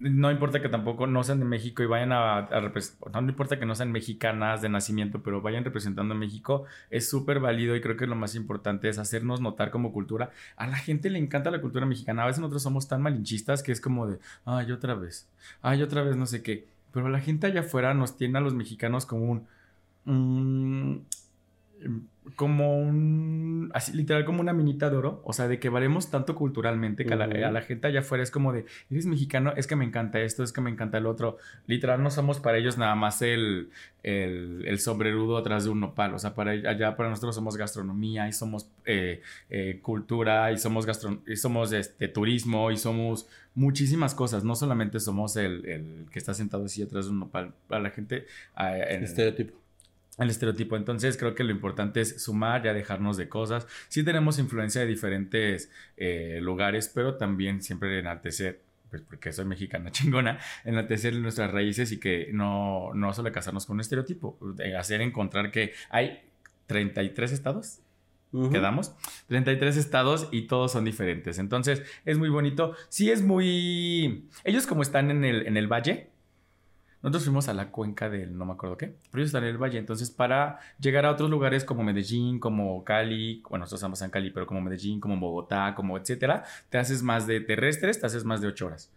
[0.00, 3.66] no importa que tampoco no sean de México y vayan a, representar, no importa que
[3.66, 7.96] no sean mexicanas de nacimiento, pero vayan representando a México, es súper válido y creo
[7.96, 10.30] que lo más importante es hacernos notar como cultura.
[10.56, 13.72] A la gente le encanta la cultura mexicana, a veces nosotros somos tan malinchistas que
[13.72, 15.28] es como de, ay, otra vez,
[15.62, 18.54] ay, otra vez, no sé qué, pero la gente allá afuera nos tiene a los
[18.54, 19.46] mexicanos como un...
[20.06, 21.06] un
[22.36, 26.34] como un, así literal como una minita de oro, o sea, de que valemos tanto
[26.34, 29.66] culturalmente que a, la, a la gente allá afuera es como de, eres mexicano, es
[29.66, 32.76] que me encanta esto, es que me encanta el otro, literal no somos para ellos
[32.76, 33.70] nada más el,
[34.02, 38.28] el, el sombrerudo atrás de un nopal, o sea, para allá para nosotros somos gastronomía
[38.28, 44.14] y somos eh, eh, cultura y somos, gastro, y somos este, turismo y somos muchísimas
[44.14, 47.82] cosas, no solamente somos el, el que está sentado así atrás de un nopal, para
[47.82, 48.26] la gente...
[48.58, 49.54] eh, en- Estereotipo.
[50.18, 50.76] El estereotipo.
[50.76, 53.66] Entonces creo que lo importante es sumar, ya dejarnos de cosas.
[53.88, 59.90] Sí tenemos influencia de diferentes eh, lugares, pero también siempre enaltecer, pues porque soy mexicana
[59.92, 65.00] chingona, enaltecer nuestras raíces y que no, no solo casarnos con un estereotipo, de hacer
[65.00, 66.22] encontrar que hay
[66.66, 67.80] 33 estados.
[68.30, 68.50] Ujú.
[68.50, 68.94] Quedamos
[69.28, 71.38] 33 estados y todos son diferentes.
[71.38, 72.74] Entonces es muy bonito.
[72.90, 74.28] Sí es muy...
[74.44, 76.10] Ellos como están en el, en el valle,
[77.02, 79.58] nosotros fuimos a la cuenca del no me acuerdo qué, pero ellos están en el
[79.58, 79.78] valle.
[79.78, 84.30] Entonces, para llegar a otros lugares como Medellín, como Cali, bueno, nosotros estamos en Cali,
[84.30, 88.40] pero como Medellín, como Bogotá, como etcétera, te haces más de terrestres, te haces más
[88.40, 88.90] de ocho horas.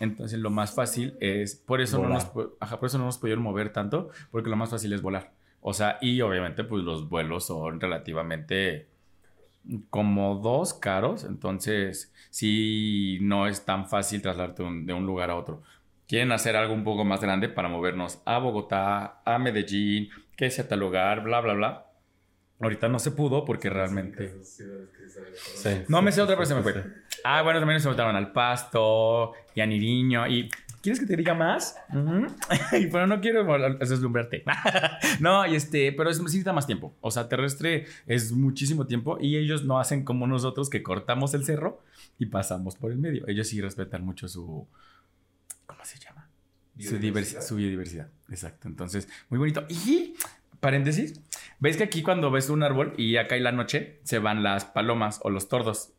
[0.00, 3.42] Entonces, lo más fácil es, por eso, no nos, ajá, por eso no nos pudieron
[3.42, 5.32] mover tanto, porque lo más fácil es volar.
[5.62, 8.88] O sea, y obviamente, pues los vuelos son relativamente
[9.90, 11.24] cómodos, caros.
[11.24, 15.62] Entonces, sí, no es tan fácil trasladarte un- de un lugar a otro
[16.06, 20.68] quieren hacer algo un poco más grande para movernos a Bogotá, a Medellín, que sea
[20.68, 21.86] tal lugar, bla, bla, bla.
[22.58, 24.34] Ahorita no se pudo porque realmente...
[24.42, 24.64] Sí.
[25.88, 26.84] No me sé otra, pero se me fue.
[27.22, 30.48] Ah, bueno, también se metieron al Pasto y a Niriño y...
[30.80, 31.76] ¿Quieres que te diga más?
[31.92, 32.26] Ujú.
[32.78, 33.44] Y, pero no quiero
[33.78, 34.44] deslumbrarte.
[35.20, 36.94] no, y este, pero es, necesita más tiempo.
[37.00, 41.44] O sea, terrestre es muchísimo tiempo y ellos no hacen como nosotros que cortamos el
[41.44, 41.82] cerro
[42.18, 43.26] y pasamos por el medio.
[43.26, 44.66] Ellos sí respetan mucho su...
[45.86, 46.28] ¿Cómo se llama?
[46.78, 48.08] Su, diversi- su biodiversidad.
[48.28, 48.68] Exacto.
[48.68, 49.64] Entonces, muy bonito.
[49.68, 50.14] Y,
[50.60, 51.20] paréntesis,
[51.58, 54.64] ¿ves que aquí cuando ves un árbol y acá en la noche se van las
[54.64, 55.92] palomas o los tordos?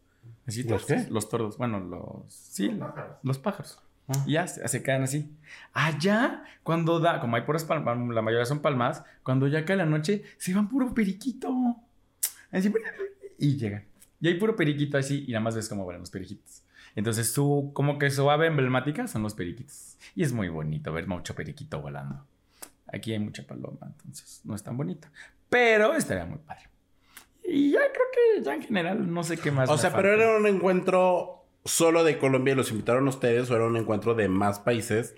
[0.45, 1.05] Así, ¿Los qué?
[1.09, 1.57] Los tordos.
[1.57, 2.31] Bueno, los...
[2.33, 3.17] Sí, Los pájaros.
[3.23, 3.79] los pájaros.
[4.09, 4.23] Ah.
[4.25, 5.29] Y ya se, se quedan así.
[5.73, 9.85] Allá, cuando da, como hay puras palmas, la mayoría son palmas, cuando ya cae la
[9.85, 11.75] noche, se van puro periquito.
[12.51, 12.71] Así,
[13.39, 13.83] y llegan.
[14.21, 16.63] Y hay puro periquito así, y nada más ves cómo vuelan los periquitos.
[16.97, 19.99] Entonces, su, como que su ave emblemática son los periquitos.
[20.15, 22.25] Y es muy bonito ver mucho periquito volando.
[22.91, 25.07] Aquí hay mucha paloma, entonces no es tan bonito.
[25.47, 26.63] Pero estaría muy padre.
[27.43, 29.69] Y ya creo que ya en general no sé qué más.
[29.69, 30.23] O sea, pero falta.
[30.23, 34.27] era un encuentro solo de Colombia y los invitaron ustedes o era un encuentro de
[34.27, 35.13] más países.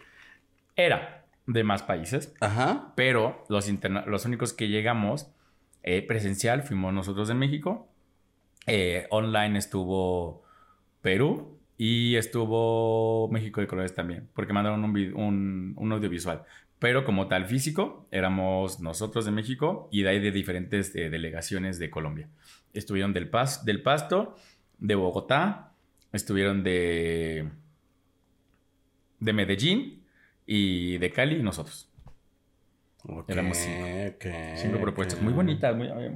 [0.76, 2.34] Era de más países.
[2.42, 2.92] Ajá.
[2.98, 3.72] pero los,
[4.06, 5.32] los únicos que llegamos
[5.84, 7.88] eh, presencial fuimos nosotros de México.
[8.68, 10.44] Eh, online estuvo
[11.02, 16.44] Perú y estuvo México de Colores también, porque mandaron un, vi- un, un audiovisual.
[16.78, 21.80] Pero como tal físico, éramos nosotros de México y de ahí de diferentes eh, delegaciones
[21.80, 22.28] de Colombia.
[22.74, 24.36] Estuvieron del, Pas- del Pasto,
[24.78, 25.72] de Bogotá,
[26.12, 27.48] estuvieron de,
[29.22, 30.04] de Medellín
[30.46, 31.90] y de Cali y nosotros.
[33.04, 34.30] Ok, Éramos cinco.
[34.58, 35.22] Cinco propuestas.
[35.22, 35.74] Muy bonitas.
[35.78, 36.12] Muy, nada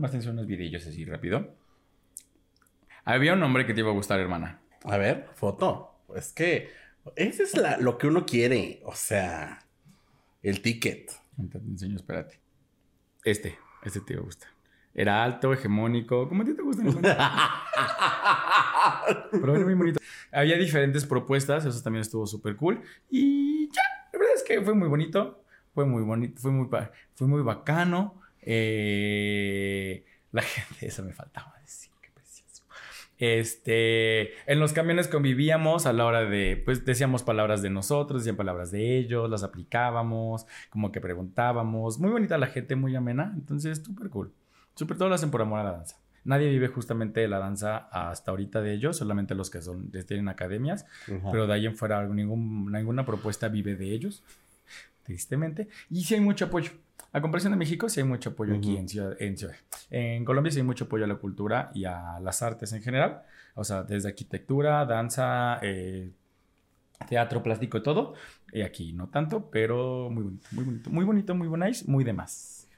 [0.00, 1.54] más atención unos videillos así rápido.
[3.04, 4.60] Había un nombre que te iba a gustar, hermana.
[4.84, 5.94] A ver, foto.
[6.14, 6.70] Es que
[7.16, 8.82] Ese es la- lo que uno quiere.
[8.84, 9.64] O sea,
[10.42, 11.10] el ticket.
[11.38, 12.40] Ahorita Te enseño, espérate.
[13.24, 14.46] Este, este te gusta.
[14.94, 16.28] Era alto, hegemónico.
[16.28, 16.88] ¿Cómo a ti te gustan?
[16.88, 17.00] esos?
[19.30, 20.00] Pero era muy bonito.
[20.32, 22.82] Había diferentes propuestas, eso también estuvo súper cool.
[23.10, 25.42] Y ya, la verdad es que fue muy bonito.
[25.74, 26.68] Fue muy bonito, fue muy,
[27.14, 28.20] fue muy bacano.
[28.42, 31.87] Eh, la gente, eso me faltaba decir.
[33.18, 38.36] Este, en los camiones convivíamos a la hora de, pues decíamos palabras de nosotros, decían
[38.36, 41.98] palabras de ellos, las aplicábamos, como que preguntábamos.
[41.98, 43.32] Muy bonita la gente, muy amena.
[43.34, 44.32] Entonces, súper cool.
[44.74, 45.96] Súper todo lo hacen por amor a la danza.
[46.24, 50.28] Nadie vive justamente de la danza hasta ahorita de ellos, solamente los que son, tienen
[50.28, 51.30] academias, Ajá.
[51.32, 54.22] pero de ahí en fuera ningún- ninguna propuesta vive de ellos,
[55.04, 55.68] tristemente.
[55.90, 56.70] Y sí hay mucho apoyo.
[57.12, 58.78] A comparación de México, sí hay mucho apoyo aquí Ujú.
[58.80, 59.54] en Ciudad, en Ciudad.
[59.90, 63.22] En Colombia sí hay mucho apoyo a la cultura y a las artes en general.
[63.54, 66.10] O sea, desde arquitectura, danza, eh,
[67.08, 68.14] teatro, plástico y todo.
[68.52, 72.12] Y aquí no tanto, pero muy bonito, muy bonito, muy bonito, muy bonito, muy de
[72.12, 72.68] más.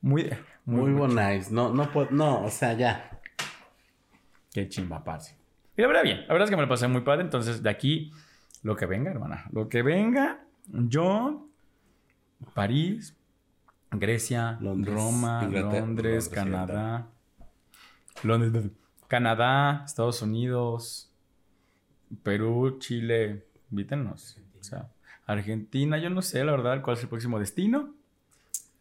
[0.00, 0.30] Muy,
[0.64, 1.14] Muy mucho.
[1.14, 1.50] bonito.
[1.50, 3.20] No, no, no, o sea, ya.
[4.52, 5.34] Qué chimba, parce.
[5.76, 6.20] Y la verdad, bien.
[6.26, 7.22] La verdad es que me lo pasé muy padre.
[7.22, 8.12] Entonces, de aquí,
[8.62, 9.44] lo que venga, hermana.
[9.52, 11.47] Lo que venga, yo,
[12.54, 13.16] París,
[13.90, 17.08] Grecia, Londres, Roma, Inglaterra, Londres, Londres, Canadá.
[18.22, 18.64] Londres,
[19.06, 21.10] Canadá, Estados Unidos,
[22.22, 23.46] Perú, Chile.
[23.70, 24.38] Invítenos.
[24.60, 24.90] O sea,
[25.26, 27.94] Argentina, yo no sé, la verdad, cuál es el próximo destino.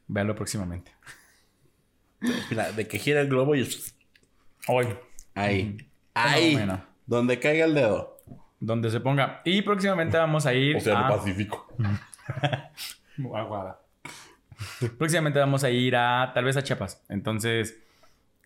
[0.07, 0.91] Véanlo próximamente.
[2.75, 3.67] De que gira el globo y
[4.67, 4.87] Hoy.
[5.35, 5.77] ahí.
[6.13, 6.53] Ahí.
[6.53, 6.83] Bueno.
[7.05, 8.17] Donde caiga el dedo.
[8.59, 9.41] Donde se ponga.
[9.45, 11.09] Y próximamente vamos a ir a...
[11.09, 11.67] Pacífico.
[13.35, 13.81] Aguada.
[14.97, 17.03] Próximamente vamos a ir a, tal vez a Chiapas.
[17.09, 17.79] Entonces,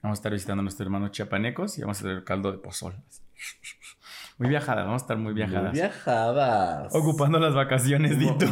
[0.01, 2.95] vamos a estar visitando a nuestros hermanos chiapanecos y vamos a tener caldo de pozol.
[4.37, 5.71] Muy viajadas, vamos a estar muy viajadas.
[5.71, 6.95] Muy viajadas.
[6.95, 8.47] Ocupando las vacaciones, Dito.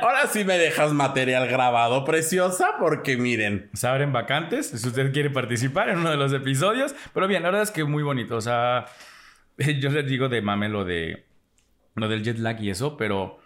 [0.00, 3.70] Ahora sí me dejas material grabado, preciosa, porque miren.
[3.72, 6.94] Se abren vacantes si usted quiere participar en uno de los episodios.
[7.12, 8.36] Pero bien, la verdad es que muy bonito.
[8.36, 8.86] O sea,
[9.56, 11.26] yo les digo de mame lo de
[11.94, 13.41] lo del jet lag y eso, pero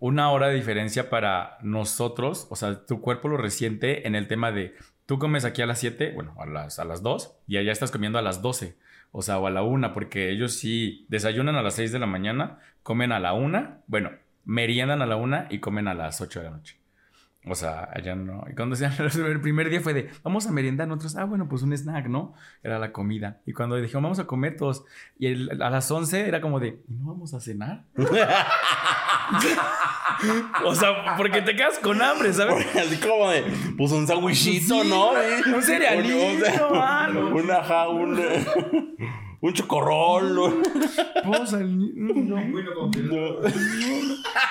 [0.00, 4.50] una hora de diferencia para nosotros, o sea, tu cuerpo lo resiente en el tema
[4.50, 4.74] de
[5.06, 7.90] tú comes aquí a las 7, bueno, a las, a las 2 y allá estás
[7.90, 8.76] comiendo a las 12,
[9.12, 12.06] o sea, o a la 1, porque ellos sí desayunan a las 6 de la
[12.06, 14.10] mañana, comen a la 1, bueno,
[14.44, 16.79] meriendan a la 1 y comen a las 8 de la noche.
[17.46, 18.44] O sea, allá no.
[18.50, 18.92] Y cuando decían,
[19.26, 22.34] el primer día fue de, vamos a merendar nosotros, ah, bueno, pues un snack, ¿no?
[22.62, 23.40] Era la comida.
[23.46, 24.84] Y cuando dijeron, vamos a comer todos,
[25.18, 27.84] y el- a las 11 era como de, ¿y no vamos a cenar?
[30.64, 32.66] o sea, porque te quedas con hambre, ¿sabes?
[32.76, 33.44] Así como de,
[33.76, 35.10] pues un sandwichito, Sí, ¿no?
[35.12, 36.68] un- un cerealito.
[37.34, 38.46] Un, ajá, un, eh,
[39.40, 40.34] un chocorrol.
[40.34, 40.52] ¿no?
[41.24, 42.36] Pues, al no, No.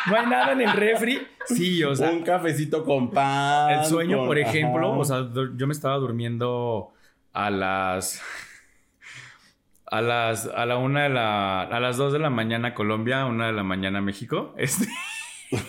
[0.10, 1.19] no hay nada en el refri.
[1.47, 3.80] Sí, o sea, un cafecito con pan.
[3.80, 4.97] El sueño, con- por ejemplo, ajá.
[4.99, 6.93] o sea, yo me estaba durmiendo
[7.34, 8.21] a las.
[9.88, 10.45] A las.
[10.45, 11.63] A la una de la.
[11.63, 14.54] A las dos de la mañana Colombia, una de la mañana México.
[14.58, 14.88] Este.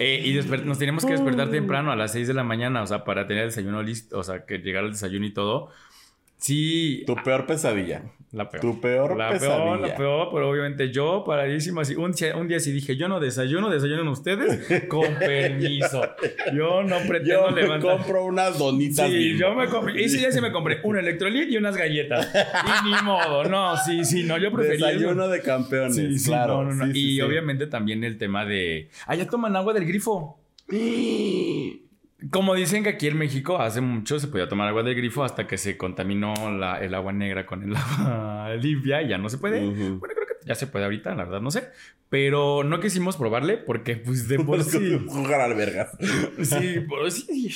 [0.00, 3.02] Eh, y nos teníamos que despertar temprano a las 6 de la mañana, o sea,
[3.02, 5.70] para tener el desayuno listo, o sea, que llegara el desayuno y todo.
[6.38, 8.02] Sí, Tu peor pesadilla.
[8.30, 8.60] la peor.
[8.60, 9.56] Tu peor La pesadilla.
[9.64, 13.08] peor, la peor, pero obviamente yo, paradísimo, así, un, día- un día sí dije, yo
[13.08, 16.02] no desayuno, desayunan ustedes, con permiso.
[16.54, 17.96] Yo no pretendo Yo me levantar.
[17.96, 19.08] compro unas donitas.
[19.10, 22.28] Sí, yo me compré, ese día sí me compré un electrolit y unas galletas.
[22.34, 24.98] Y ni modo, no, sí, sí, no, yo prefería eso.
[25.00, 25.96] Desayuno de campeones.
[25.96, 26.62] Sí, sí, claro.
[26.62, 26.86] no, no, no.
[26.86, 27.20] Sí, sí, y sí.
[27.22, 30.38] obviamente también el tema de, ah, ya toman agua del grifo.
[32.30, 35.46] Como dicen que aquí en México hace mucho se podía tomar agua del grifo hasta
[35.46, 39.38] que se contaminó la- el agua negra con el agua limpia y ya no se
[39.38, 39.60] puede.
[39.60, 41.68] Bueno, creo que ya se puede ahorita, la verdad no sé.
[42.08, 44.98] Pero no quisimos probarle porque pues de por sí...
[45.08, 45.90] Jugar al vergas.
[46.42, 47.50] Sí, por sí.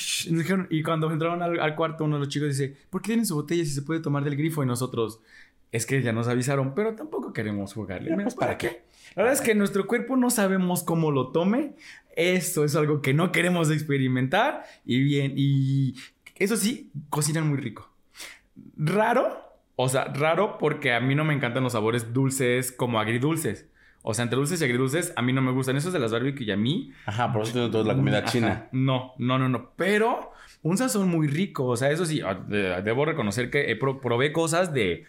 [0.69, 3.35] Y cuando entraron al, al cuarto, uno de los chicos dice, ¿por qué tienen su
[3.35, 4.63] botella si se puede tomar del grifo?
[4.63, 5.19] Y nosotros,
[5.71, 8.13] es que ya nos avisaron, pero tampoco queremos jugarle.
[8.15, 8.83] Pues, ¿para qué?
[9.15, 11.73] La verdad es que nuestro cuerpo no sabemos cómo lo tome.
[12.15, 14.63] Eso es algo que no queremos experimentar.
[14.85, 15.95] Y bien, y
[16.35, 17.89] eso sí, cocinan muy rico.
[18.77, 19.39] Raro,
[19.75, 23.67] o sea, raro porque a mí no me encantan los sabores dulces como agridulces.
[24.05, 25.77] O sea, entre dulces y agridulces, a mí no me gustan.
[25.77, 28.27] Esos de las barbecue y a mí Ajá, por eso tengo toda la comida Ajá.
[28.27, 28.67] china.
[28.73, 29.71] No, no, no, no.
[29.77, 30.31] Pero
[30.61, 31.65] un sazón muy rico.
[31.65, 35.05] O sea, eso sí, ah, de- debo reconocer que probé cosas de.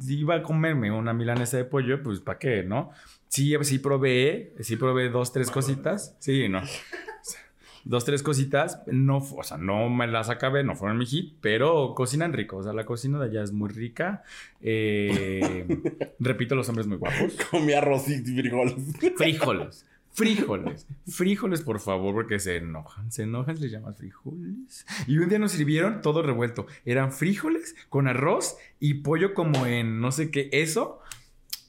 [0.00, 2.90] Si iba a comerme una milanesa de pollo, pues ¿para qué, no?
[3.30, 6.16] Sí, sí probé, sí probé dos, tres cositas.
[6.18, 6.62] Sí, no.
[7.84, 8.82] dos, tres cositas.
[8.86, 12.56] No, o sea, no me las acabé, no fueron mi hit, pero cocinan rico.
[12.56, 14.24] O sea, la cocina de allá es muy rica.
[14.60, 15.64] Eh,
[16.18, 17.36] repito, los hombres muy guapos.
[17.52, 18.74] Comí arroz y frijoles.
[19.16, 19.86] Frijoles.
[20.12, 20.88] Frijoles.
[21.06, 23.12] Frijoles, por favor, porque se enojan.
[23.12, 24.84] Se enojan, les llama frijoles.
[25.06, 26.66] Y un día nos sirvieron todo revuelto.
[26.84, 31.00] Eran frijoles con arroz y pollo como en no sé qué, eso.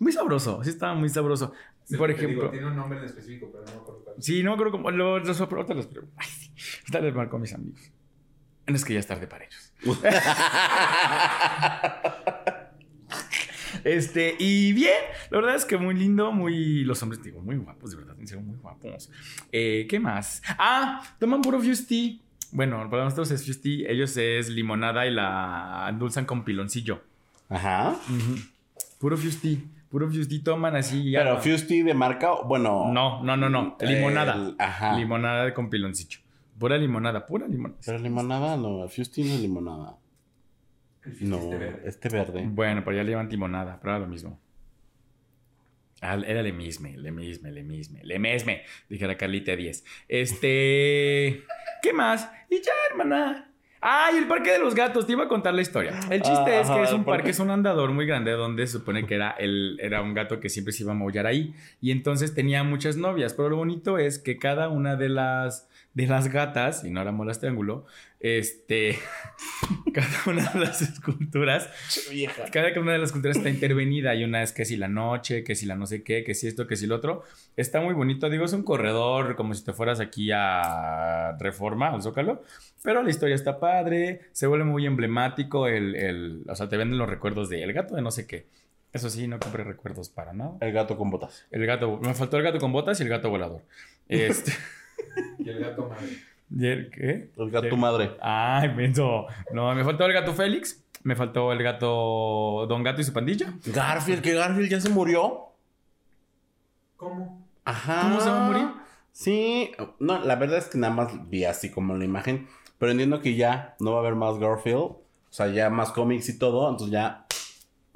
[0.02, 0.64] Muy sabroso.
[0.64, 1.54] Sí, estaba muy sabroso.
[1.84, 2.50] Sí, por te digo, ejemplo.
[2.50, 4.16] tiene un nombre en específico, pero no me acuerdo cuál.
[4.20, 4.90] Sí, no creo como.
[4.90, 6.52] Lo, los, ahorita los Ay, sí.
[6.80, 7.92] Ahorita les marco a mis amigos.
[8.66, 9.72] No es que ya es tarde para ellos.
[13.84, 14.98] este, y bien,
[15.30, 16.84] la verdad es que muy lindo, muy.
[16.84, 19.12] Los hombres, digo, muy guapos, de verdad, en serio, muy guapos.
[19.52, 20.42] Eh, ¿Qué más?
[20.58, 22.20] Ah, toman puro Fusty.
[22.52, 27.04] Bueno, para nosotros es Fusty, ellos es limonada y la endulzan con piloncillo.
[27.50, 27.96] Ajá.
[29.00, 31.12] Puro Fusty, puro Fusty toman así.
[31.14, 31.42] Pero agua.
[31.42, 32.92] Fusty de marca, bueno.
[32.92, 33.78] No, no, no, no.
[33.80, 34.56] El- Limonada.
[34.58, 34.98] ajá.
[34.98, 36.20] Limonada con piloncillo.
[36.58, 37.80] Pura limonada, pura limonada.
[37.86, 39.98] Pero limonada no, Fusty no es limonada.
[41.20, 41.82] No, este verde.
[41.86, 42.44] este verde.
[42.48, 44.40] Bueno, pero ya le llaman limonada, pero era lo mismo.
[46.04, 49.84] Ah, Era le misme, le misme, le misme, le mesme, dijera Carlita 10.
[50.08, 51.44] Este.
[51.84, 52.28] ¿Qué más?
[52.50, 53.51] Y ya, hermana.
[53.82, 55.08] ¡Ay, el parque de los gatos!
[55.08, 56.00] Te iba a contar la historia.
[56.12, 58.74] El chiste Ah, es que es un parque, es un andador muy grande donde se
[58.74, 61.56] supone que era, el, era un gato que siempre se iba a maullar ahí.
[61.82, 63.34] Y entonces tenía muchas novias.
[63.34, 67.12] Pero lo bonito es que cada una de las, de las gatas, y no era
[67.12, 67.86] molas triángulo,
[68.20, 68.98] este.
[69.94, 71.70] cada una de las esculturas
[72.52, 74.12] cada una de las culturas está intervenida.
[74.12, 76.48] Hay una es que si la noche, que si la no sé qué, que si
[76.48, 77.24] esto, que si lo otro.
[77.58, 78.30] Está muy bonito.
[78.30, 82.44] Digo, es un corredor como si te fueras aquí a Reforma, al Zócalo.
[82.84, 84.22] Pero la historia está padre.
[84.32, 85.68] Se vuelve muy emblemático.
[85.68, 88.48] El, el- o sea, te venden los recuerdos de el gato de no sé qué.
[88.94, 90.58] Eso sí, no compré recuerdos para nada.
[90.62, 91.46] El gato con botas.
[91.52, 93.62] El gato, me faltó el gato con botas y el gato volador.
[94.10, 94.52] Este,
[95.40, 96.08] Y el gato madre.
[96.54, 97.32] ¿y el qué?
[97.38, 98.12] El gato madre.
[98.22, 99.26] Ay, menso.
[99.54, 100.84] No, me faltó el gato Félix.
[101.04, 103.54] Me faltó el gato Don Gato y su pandilla.
[103.66, 105.48] Garfield, que Garfield ya se murió.
[106.96, 107.44] ¿Cómo?
[107.66, 108.02] Ajá.
[108.04, 108.68] ¿Cómo se va a morir?
[109.12, 112.48] Sí, no, la verdad es que nada más vi así como la imagen,
[112.78, 116.30] pero entiendo que ya no va a haber más Garfield, o sea, ya más cómics
[116.30, 117.26] y todo, entonces ya,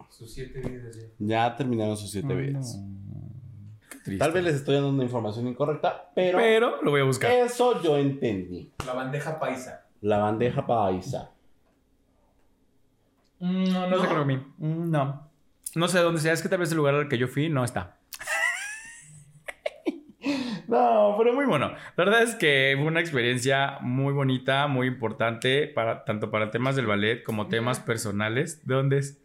[0.09, 1.03] Sus siete vidas ya.
[1.19, 2.75] ya terminaron sus siete vidas.
[2.77, 3.04] no.
[4.05, 4.23] Qué triste.
[4.23, 7.31] Tal vez les estoy dando una información incorrecta, pero, Pero lo voy a buscar.
[7.31, 8.71] eso yo entendí.
[8.85, 9.87] La bandeja paisa.
[10.01, 11.31] La bandeja paisa.
[13.39, 14.09] Mm, No, no, sé ¿No?
[14.09, 14.45] creo que mí.
[14.59, 15.31] Mm, No.
[15.73, 16.33] No sé dónde sea.
[16.33, 17.97] Es que tal vez el lugar al que yo fui no está.
[20.67, 21.69] no, pero muy bueno.
[21.95, 26.75] La verdad es que fue una experiencia muy bonita, muy importante, para, tanto para temas
[26.75, 28.65] del ballet como temas personales.
[28.65, 29.21] ¿De dónde es?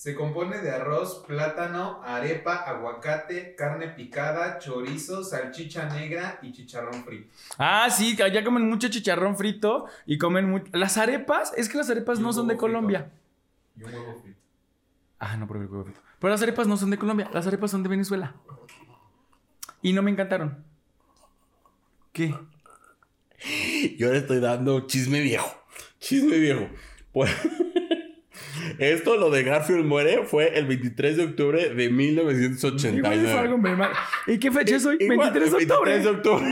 [0.00, 7.30] Se compone de arroz, plátano, arepa, aguacate, carne picada, chorizo, salchicha negra y chicharrón frito.
[7.58, 10.64] Ah, sí, allá comen mucho chicharrón frito y comen mucho.
[10.72, 12.60] Las arepas, es que las arepas Y no son de frito.
[12.62, 13.10] Colombia.
[13.76, 14.40] Y un huevo frito.
[15.18, 16.00] Ah, no, pero el huevo frito.
[16.18, 18.36] Pero las arepas no son de Colombia, las arepas son de Venezuela.
[19.82, 20.64] Y no me encantaron.
[22.14, 22.34] ¿Qué?
[23.98, 25.62] Yo le estoy dando chisme viejo.
[25.98, 26.70] Chisme viejo.
[27.12, 27.30] Pues,
[28.80, 33.32] esto, lo de Garfield muere, fue el 23 de octubre de Igual fue 1989.
[33.38, 33.90] algo muy mal.
[34.26, 34.96] ¿Y qué fecha es hoy?
[35.00, 35.90] Igual, 23 de octubre.
[35.92, 36.46] 23 de octubre.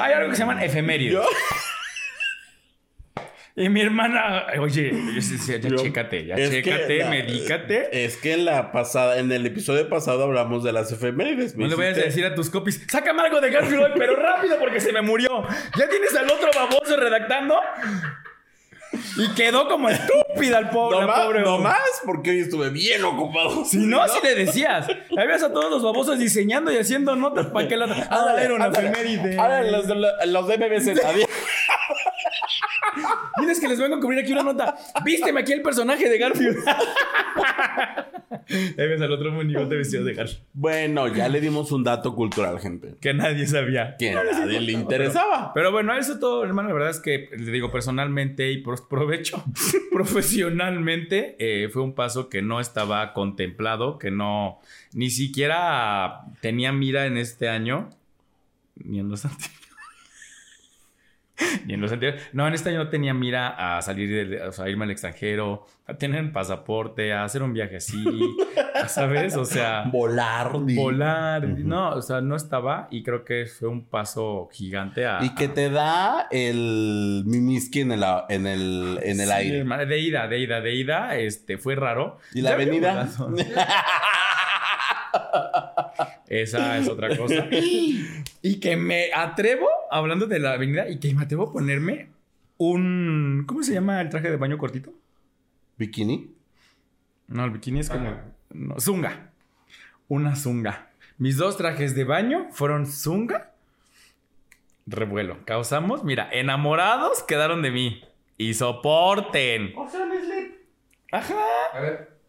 [0.00, 1.14] Hay algo que se llaman efemérides.
[1.14, 1.24] Yo-
[3.56, 4.92] Y mi hermana, oye,
[5.46, 8.04] ya Yo- chécate, ya chécate, la- medícate.
[8.04, 11.56] Es que en la pasada, en el episodio pasado hablamos de las efemérides.
[11.56, 14.56] No le vayas a decir a tus copies, sácame algo de Garfield hoy, pero rápido
[14.58, 15.42] porque se me murió.
[15.76, 17.60] ¿Ya tienes al otro baboso redactando?
[19.16, 21.40] Y quedó como estúpida el pobre, No más, pobre.
[21.40, 23.64] no más, porque hoy estuve bien ocupado.
[23.64, 24.86] Si no, si le decías.
[24.88, 27.86] Ahí ves a todos los babosos diseñando y haciendo notas para que la.
[28.10, 29.38] Ah, era una efeméride.
[29.38, 29.86] Ahora los,
[30.26, 31.04] los de BBC.
[31.04, 31.28] Adiós.
[33.40, 34.76] Tienes que les vengo a cubrir aquí una nota.
[35.04, 36.58] Vísteme aquí el personaje de Garfield.
[38.48, 40.44] Ahí ves al otro monigote vestido de Garfield.
[40.52, 42.94] Bueno, ya le dimos un dato cultural, gente.
[43.00, 43.96] Que nadie sabía.
[43.96, 45.52] Que a nadie le interesaba.
[45.54, 46.68] Pero bueno, eso todo, hermano.
[46.68, 49.44] La verdad es que le digo personalmente y por provecho,
[49.92, 54.60] profesionalmente, eh, fue un paso que no estaba contemplado, que no
[54.92, 57.90] ni siquiera tenía mira en este año,
[58.76, 59.59] ni en los anteriores.
[61.66, 62.22] Ni en los anteriores.
[62.32, 64.90] No, en este año no tenía mira a salir, de, o sea, a irme al
[64.90, 68.04] extranjero, a tener pasaporte, a hacer un viaje así,
[68.88, 69.36] ¿sabes?
[69.36, 70.52] O sea, Volar.
[70.52, 71.46] volar.
[71.48, 75.18] No, o sea, no estaba y creo que fue un paso gigante a...
[75.22, 79.86] Y que te da el mimiski en el, en el, en el Sí, aire.
[79.86, 82.18] de ida, de ida, de ida, este, fue raro.
[82.34, 83.08] ¿Y la avenida?
[86.28, 87.46] Esa es otra cosa.
[87.50, 92.08] y que me atrevo, hablando de la avenida, y que me atrevo a ponerme
[92.58, 93.44] un.
[93.46, 94.92] ¿Cómo se llama el traje de baño cortito?
[95.78, 96.34] ¿Bikini?
[97.28, 98.16] No, el bikini es como.
[98.50, 99.30] No, zunga.
[100.08, 100.90] Una zunga.
[101.18, 103.52] Mis dos trajes de baño fueron zunga.
[104.86, 105.44] Revuelo.
[105.44, 108.02] Causamos, mira, enamorados quedaron de mí.
[108.36, 109.72] Y soporten.
[109.76, 110.06] O sea.
[111.12, 111.34] Ajá.
[111.72, 112.19] A ver.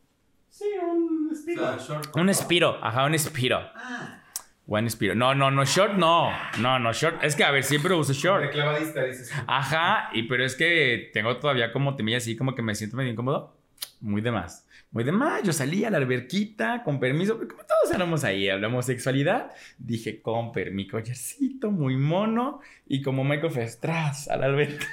[0.52, 1.80] Sí, un O estilo.
[1.80, 2.02] sea.
[2.16, 2.78] Un espiro.
[2.84, 3.60] Ajá, un espiro.
[4.66, 5.16] Buen espiro.
[5.16, 6.30] No, no, no, short no.
[6.60, 7.24] No, no, short.
[7.24, 8.52] Es que, a ver, siempre uso De short.
[8.52, 9.32] clavadista, dices.
[9.48, 13.12] Ajá, y pero es que tengo todavía como temilla así, como que me siento medio
[13.12, 13.56] incómodo.
[14.02, 14.68] Muy de más.
[14.92, 15.42] Muy de más.
[15.44, 19.52] Yo salí a la alberquita, con permiso, porque como todos éramos ahí, hablamos sexualidad.
[19.78, 22.60] Dije, con mi collarcito, muy mono.
[22.88, 24.86] Y como Michael Phelps, tras a la alberca.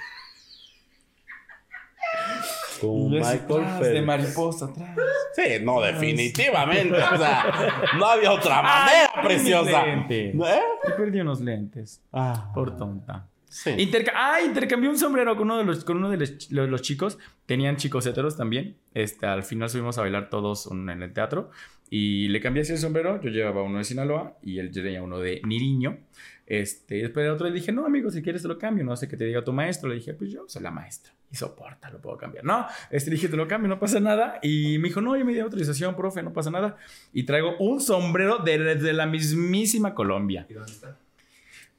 [2.80, 3.94] Con Michael tras, Phelps.
[3.94, 4.96] De mariposa, atrás.
[5.34, 6.94] Sí, no, definitivamente.
[6.96, 9.84] O sea, no había otra manera, Ay, preciosa.
[9.86, 10.32] ¿Eh?
[10.34, 12.00] Y perdí unos lentes.
[12.12, 13.26] Ah, Por tonta.
[13.48, 13.70] sí.
[13.78, 16.82] Interca- ah, intercambié un sombrero con uno de los, con uno de los, los- los
[16.82, 17.18] chicos.
[17.46, 18.76] Tenían chicos heteros también.
[18.94, 21.50] Este, al final subimos a bailar todos en el teatro.
[21.90, 23.20] Y le cambié así el sombrero.
[23.20, 25.98] Yo llevaba uno de Sinaloa y él tenía uno de Niriño.
[26.46, 28.84] Este, después de otro le dije, no, amigo, si quieres te lo cambio.
[28.84, 29.88] No sé qué te diga tu maestro.
[29.88, 31.12] Le dije, pues yo soy la maestra.
[31.30, 32.44] Y soporta, lo puedo cambiar.
[32.44, 34.38] No, este, le dije, te lo cambio, no pasa nada.
[34.42, 36.76] Y me dijo, no, yo me di autorización, profe, no pasa nada.
[37.12, 40.46] Y traigo un sombrero de la mismísima Colombia.
[40.48, 40.96] ¿Y dónde está?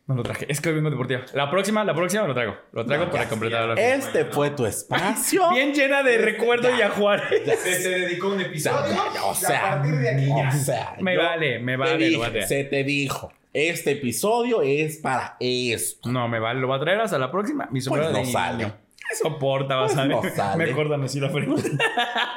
[0.09, 0.47] No lo traje.
[0.51, 1.21] Es que hoy vengo deportivo.
[1.35, 2.57] La próxima, la próxima lo traigo.
[2.71, 5.43] Lo traigo No, para completar la Este fue tu espacio.
[5.53, 7.43] Bien llena de recuerdos y ajuares.
[7.59, 8.95] Se, se dedicó un episodio.
[9.23, 10.49] O sea, a partir de aquí ya.
[10.49, 13.31] O sea, Me vale, me te vale, dije, lo a se te dijo.
[13.53, 16.09] Este episodio es para esto.
[16.09, 16.59] No, me vale.
[16.59, 17.67] Lo voy a traer hasta la próxima.
[17.69, 18.73] Mi sombrero Pues no de sale.
[19.21, 20.11] Soporta, vas Pues a ver.
[20.15, 20.65] no sale.
[20.65, 21.69] Me acordan así la frente.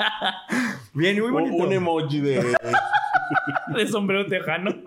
[0.92, 1.56] Bien, muy Un, bonito.
[1.64, 2.54] un emoji de.
[3.76, 4.74] de sombrero tejano.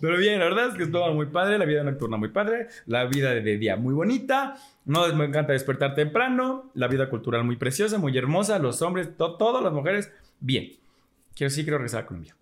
[0.00, 1.58] Pero bien, la verdad es que estuvo muy padre.
[1.58, 2.68] La vida nocturna muy padre.
[2.86, 4.56] La vida de día muy bonita.
[4.84, 6.70] No, me encanta despertar temprano.
[6.74, 8.58] La vida cultural muy preciosa, muy hermosa.
[8.58, 10.72] Los hombres, to- todas las mujeres, bien.
[11.34, 12.36] Quiero sí, quiero regresar a Colombia.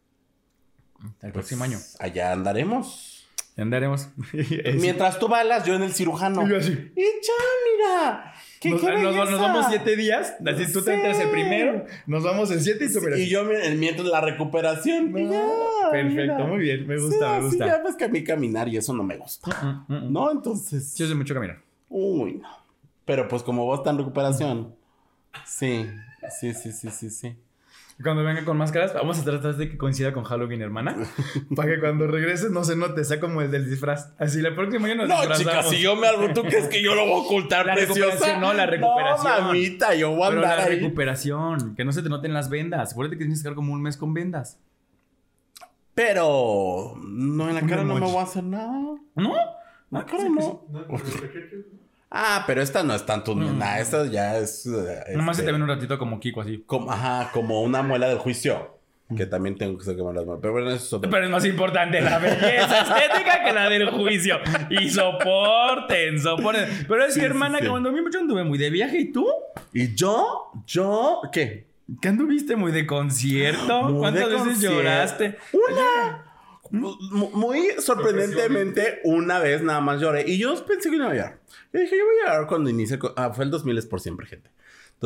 [1.23, 1.79] El próximo año.
[1.99, 3.20] Allá andaremos.
[3.57, 4.09] Andaremos.
[4.81, 6.47] Mientras tú balas, yo en el cirujano.
[6.47, 6.73] Y yo así.
[6.97, 7.03] Ya,
[7.77, 8.33] mira.
[8.61, 10.35] ¿Qué, Nos, qué nos- vamos siete días.
[10.47, 11.85] Así tú te entras el primero.
[12.07, 13.45] Nos vamos en siete y tú Y yo
[13.77, 15.13] mientras la recuperación.
[15.15, 15.43] ya,
[15.91, 16.47] Perfecto, mira.
[16.47, 16.87] muy bien.
[16.87, 17.67] Me Sí, gusta, me gusta.
[17.67, 19.51] ya ves que a mí caminar y eso no me gusta.
[19.89, 20.13] Mm, mm, mm.
[20.13, 20.89] No, entonces.
[20.93, 21.61] Sí, hace mucho caminar.
[21.89, 22.49] Uy, no.
[23.05, 24.75] Pero pues como vos estás en recuperación.
[25.47, 25.87] Sí,
[26.41, 27.37] sí, sí, sí, sí, sí.
[28.03, 30.97] Cuando venga con máscaras, vamos a tratar de que coincida con Halloween, hermana.
[31.57, 34.13] para que cuando regreses no se note, sea como el del disfraz.
[34.19, 36.95] Así la próxima año nos No, chica, si yo me hago, ¿tú crees que yo
[36.95, 38.39] lo voy a ocultar, La preciosa?
[38.39, 39.33] no, la recuperación.
[39.39, 40.77] No, mamita, yo voy a Pero andar la ahí.
[40.77, 42.93] recuperación, que no se te noten las vendas.
[42.93, 44.59] Acuérdate que tienes que estar como un mes con vendas.
[45.95, 48.97] Pero no, en la cara no me voy a hacer nada.
[49.15, 49.35] ¿No?
[49.91, 50.65] La cara que no.
[52.13, 53.59] No, no, no, Ah, pero esta no es tanto Mm.
[53.59, 54.67] nada, esta ya es.
[54.67, 56.63] eh, Nomás se este, te ven un ratito como Kiko así.
[56.67, 58.79] como, ajá, como una muela del juicio.
[59.17, 60.39] Que también tengo que sacar las muelas.
[60.41, 63.91] Pero bueno, eso es otro- Pero es más importante la belleza estética que la del
[63.91, 64.39] juicio.
[64.71, 66.69] Y soporten, soporten.
[66.87, 67.65] Pero es Sí, que, hermana, sí.
[67.65, 69.27] que cuando mucho anduve muy de viaje, ¿y tú?
[69.73, 71.67] Y yo, yo, ¿qué?
[72.01, 73.83] ¿Qué anduviste muy de concierto?
[73.83, 74.77] Muy de ¿Cuántas veces concierto.
[74.77, 75.39] lloraste?
[75.53, 76.30] Una.
[76.71, 80.25] Mu- Muy sorprendentemente, una vez nada más lloré.
[80.29, 81.41] Y yo pensé que no iba a llorar.
[81.73, 82.99] Yo dije, yo voy a llorar cuando inicie.
[83.17, 84.51] Ah, fue el 2000 es por siempre, gente.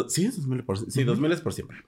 [0.08, 1.78] Sí, es 2000 por, sí, 2000 es por siempre.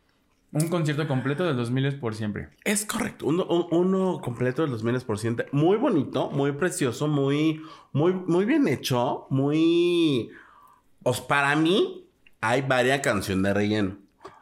[0.52, 2.48] Un concierto completo del 2000 es por siempre.
[2.64, 3.26] Es correcto.
[3.26, 5.46] Uno, un- uno completo del 2000 es por siempre.
[5.52, 7.62] Muy bonito, muy precioso, muy,
[7.92, 9.26] muy, muy bien hecho.
[9.30, 10.30] Muy.
[11.02, 12.06] Os, para mí,
[12.40, 13.98] hay varias canciones de relleno.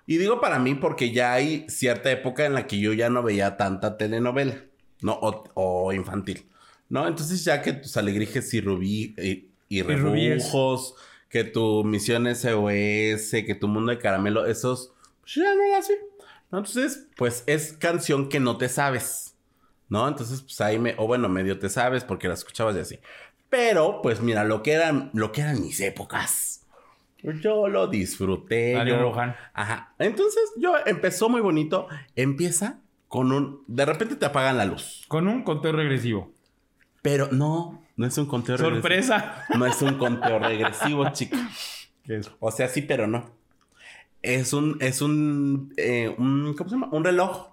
[0.06, 3.22] Y digo para mí porque ya hay cierta época en la que yo ya no
[3.22, 4.62] veía tanta telenovela,
[5.04, 5.12] ¿no?
[5.20, 6.46] O, o infantil,
[6.88, 7.06] ¿no?
[7.06, 10.94] Entonces, ya que tus alegrijes y rubí y, y rebujos,
[11.28, 15.94] que tu misión SOS, que tu mundo de caramelo, esos, pues ya no las vi.
[16.50, 16.58] ¿no?
[16.58, 19.36] Entonces, pues es canción que no te sabes,
[19.90, 20.08] ¿no?
[20.08, 22.98] Entonces, pues ahí me, o bueno, medio te sabes porque la escuchabas y así.
[23.50, 26.62] Pero, pues mira, lo que eran, lo que eran mis épocas.
[27.42, 28.74] Yo lo disfruté.
[28.74, 29.36] Mario yo- Rohan.
[29.52, 29.94] Ajá.
[29.98, 31.88] Entonces, yo empezó muy bonito.
[32.16, 32.80] Empieza
[33.14, 33.62] con un.
[33.68, 35.04] De repente te apagan la luz.
[35.06, 36.32] Con un conteo regresivo.
[37.00, 39.18] Pero no, no es un conteo Sorpresa.
[39.18, 39.58] regresivo.
[39.60, 41.48] No es un conteo regresivo, chica.
[42.02, 42.32] ¿Qué es?
[42.40, 43.30] O sea, sí, pero no.
[44.20, 44.78] Es un.
[44.80, 45.72] Es un.
[45.76, 46.88] eh, un ¿Cómo se llama?
[46.90, 47.50] Un reloj.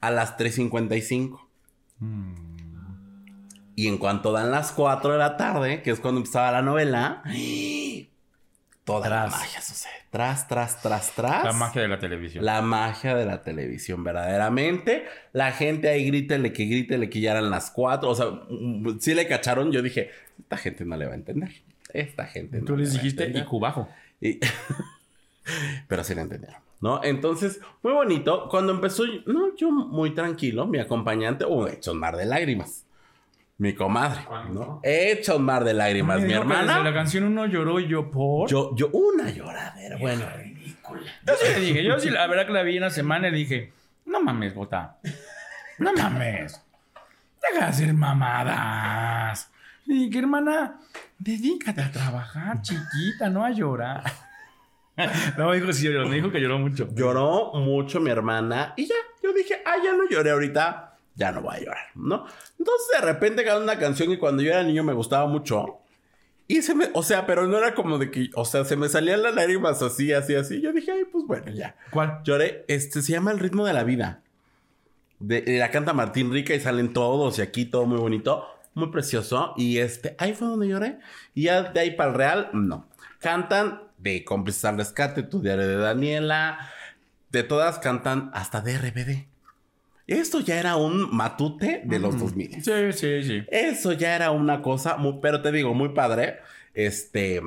[0.00, 1.40] A las 3.55.
[3.74, 7.24] Y en cuanto dan las 4 de la tarde, que es cuando empezaba la novela,
[8.84, 9.32] toda Tras.
[9.32, 10.05] la magia sucede.
[10.16, 11.44] Tras, tras, tras, tras.
[11.44, 12.42] La magia de la televisión.
[12.42, 15.04] La magia de la televisión, verdaderamente.
[15.34, 18.08] La gente ahí grítele que grítele que ya eran las cuatro.
[18.08, 19.70] O sea, mm, sí le cacharon.
[19.72, 20.08] Yo dije,
[20.38, 21.50] esta gente no le va a entender.
[21.92, 23.46] Esta gente no Tú le les dijiste y entender".
[23.46, 23.90] cubajo.
[24.18, 24.40] Y-
[25.88, 27.04] Pero sí la entendieron, ¿no?
[27.04, 28.48] Entonces, muy bonito.
[28.48, 32.85] Cuando empezó, no, yo muy tranquilo, mi acompañante, uh, hecho un mar de lágrimas.
[33.58, 34.80] Mi comadre, ¿no?
[34.82, 36.18] Hecho un mar de lágrimas.
[36.18, 36.92] Mi desde la hermana.
[36.92, 38.50] canción uno lloró y yo por.
[38.50, 40.26] Yo, yo, una lloradera, bueno.
[41.26, 43.72] Yo sí le dije, yo sí, la verdad que la vi una semana y dije,
[44.04, 44.98] no mames, bota.
[45.78, 46.62] No mames.
[47.42, 49.50] Deja de hacer mamadas.
[49.86, 50.80] Le dije, hermana,
[51.18, 54.02] dedícate a trabajar, chiquita, no a llorar.
[55.36, 56.88] No, me dijo, sí, lloró, me dijo que lloró mucho.
[56.94, 60.85] Lloró mucho mi hermana y ya, yo dije, ah, ya no lloré ahorita,
[61.16, 62.26] ya no voy a llorar, ¿no?
[62.58, 65.80] Entonces de repente ganó una canción que cuando yo era niño me gustaba mucho.
[66.48, 68.88] Y se me, o sea, pero no era como de que, o sea, se me
[68.88, 70.60] salían las lágrimas así, así, así.
[70.60, 71.74] Yo dije, ay, pues bueno, ya.
[71.90, 72.20] ¿Cuál?
[72.22, 74.22] Lloré, este se llama El ritmo de la vida.
[75.18, 78.90] De, de la canta Martín Rica y salen todos y aquí todo muy bonito, muy
[78.90, 79.54] precioso.
[79.56, 80.98] Y este, ahí fue donde lloré.
[81.34, 82.86] Y ya de ahí para el real, no.
[83.18, 86.70] Cantan de Cómplices al Rescate, Tu Diario de Daniela.
[87.30, 89.35] De todas cantan hasta de RBD.
[90.06, 92.62] Esto ya era un matute de los 2000.
[92.62, 93.44] Sí, sí, sí.
[93.48, 96.38] Eso ya era una cosa, muy, pero te digo, muy padre.
[96.74, 97.42] Este,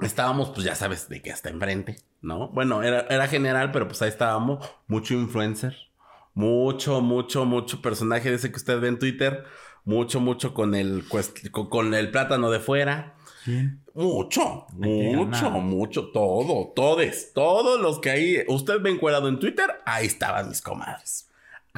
[0.00, 2.48] estábamos, pues ya sabes, de que hasta enfrente, ¿no?
[2.48, 5.76] Bueno, era, era general, pero pues ahí estábamos, mucho influencer,
[6.32, 9.44] mucho, mucho, mucho personaje de ese que usted ve en Twitter,
[9.84, 11.04] mucho, mucho con el,
[11.50, 13.16] con, el plátano de fuera.
[13.44, 13.82] ¿Quién?
[13.94, 19.38] Mucho, ¿De qué mucho, mucho, todo, todos, todos los que ahí, usted ve encuadrado en
[19.38, 21.25] Twitter, ahí estaban mis comadres.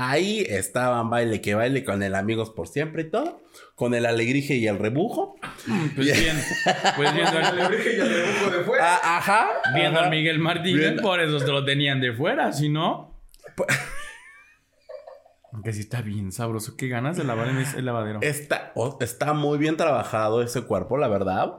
[0.01, 3.42] Ahí estaban baile que baile con el amigos por siempre y todo,
[3.74, 5.34] con el alegrije y el rebujo.
[5.96, 6.36] Pues bien,
[6.96, 8.94] pues viendo al, dije ya le busco de fuera.
[9.03, 9.49] Ah, ajá.
[9.74, 10.05] viendo ajá.
[10.07, 10.96] al Miguel Martínez, Bien.
[11.03, 13.20] por eso te lo tenían de fuera, si no.
[15.53, 16.76] Aunque sí está bien sabroso.
[16.76, 18.20] Qué ganas de lavar en ese lavadero.
[18.22, 21.55] Está, está muy bien trabajado ese cuerpo, la verdad.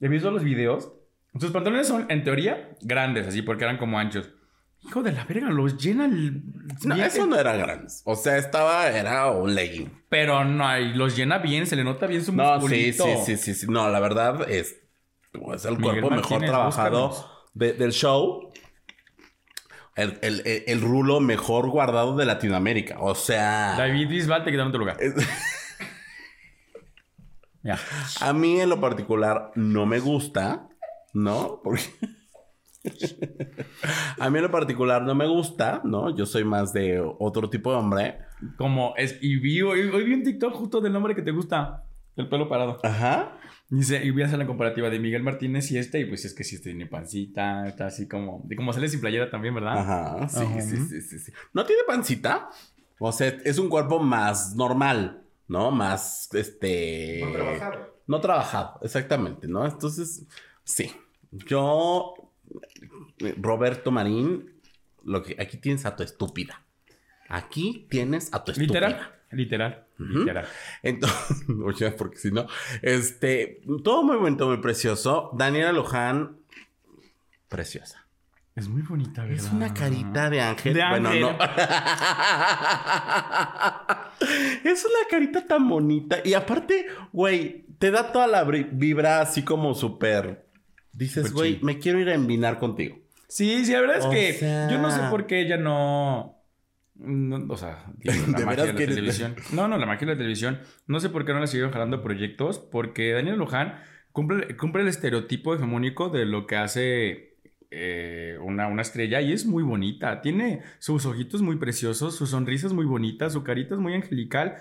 [0.00, 0.92] He visto los videos.
[1.40, 4.30] Sus pantalones son, en teoría, grandes, así, porque eran como anchos.
[4.86, 6.42] Hijo de la verga, los llena el.
[6.84, 7.92] No, bien- eso no era grande.
[8.04, 9.90] O sea, estaba, era un legging.
[10.08, 13.04] Pero no, los llena bien, se le nota bien su No, sí, musculito.
[13.04, 13.66] sí, sí, sí, sí.
[13.68, 14.76] No, la verdad es,
[15.54, 18.52] es el Miguel cuerpo mejor trabajado de- del show.
[19.96, 22.96] El, el- el- el rulo mejor guardado de Latinoamérica.
[23.00, 24.98] O sea, David Bisbal te quedaron tu lugar.
[27.62, 27.78] Ya.
[28.20, 30.68] a mí en lo particular no me gusta,
[31.12, 31.60] ¿no?
[31.64, 31.82] Porque
[34.18, 36.14] a mí en lo particular no me gusta, ¿no?
[36.14, 38.18] Yo soy más de otro tipo de hombre.
[38.56, 39.18] Como es.
[39.20, 41.84] Y vi, hoy, hoy vi un TikTok justo del nombre que te gusta.
[42.16, 42.78] El pelo parado.
[42.82, 43.38] Ajá.
[43.68, 46.34] Dice, y voy a hacer la comparativa de Miguel Martínez y este, y pues es
[46.34, 49.78] que sí este tiene pancita, está así como, de como sale sin playera también, ¿verdad?
[49.78, 50.60] Ajá, sí, Ajá.
[50.60, 51.32] sí, sí, sí, sí.
[51.52, 52.48] ¿No tiene pancita?
[53.00, 55.72] O sea, es un cuerpo más normal, ¿no?
[55.72, 57.22] Más, este...
[57.24, 57.96] No trabajado.
[58.06, 59.66] No trabajado, exactamente, ¿no?
[59.66, 60.26] Entonces,
[60.62, 60.92] sí.
[61.32, 62.14] Yo,
[63.38, 64.52] Roberto Marín,
[65.04, 66.62] lo que aquí tienes a tu estúpida.
[67.28, 68.88] Aquí tienes a tu estúpida.
[68.88, 70.46] Literal, literal, literal.
[70.82, 72.46] Entonces, oye, porque si no,
[72.82, 75.30] este, todo muy bonito, muy precioso.
[75.34, 76.36] Daniela Luján,
[77.48, 78.04] preciosa.
[78.54, 79.44] Es muy bonita, ¿verdad?
[79.44, 80.74] Es una carita de ángel.
[80.74, 81.22] De bueno, ángel.
[81.22, 81.30] no.
[84.70, 86.18] es una carita tan bonita.
[86.24, 90.46] Y aparte, güey, te da toda la vibra así como súper.
[90.92, 92.96] Dices, güey, me quiero ir a envinar contigo.
[93.28, 96.42] Sí, sí, la verdad es O que sea- yo no sé por qué ella no...
[96.94, 99.34] no- o sea, la ¿De magia de la televisión.
[99.52, 100.60] No, no, la magia de la televisión.
[100.86, 103.80] No sé por qué no le siguieron jalando proyectos, porque Daniel Luján
[104.12, 107.36] cumple, cumple el estereotipo hegemónico de lo que hace
[107.72, 110.20] eh, una, una estrella y es muy bonita.
[110.22, 114.56] Tiene sus ojitos muy preciosos, su sonrisa es muy bonita, su carita es muy angelical.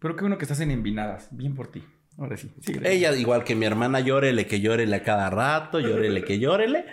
[0.00, 1.28] Pero qué bueno que estás en envinadas.
[1.32, 1.82] Bien por ti.
[2.16, 2.50] Ahora sí.
[2.60, 2.92] síguele.
[2.92, 6.84] Ella, igual que mi hermana, llórele que llórele a cada rato, llórele que llórele.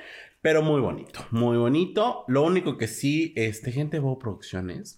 [0.46, 2.24] Pero muy bonito, muy bonito.
[2.28, 4.96] Lo único que sí, este, gente de Bow Producciones.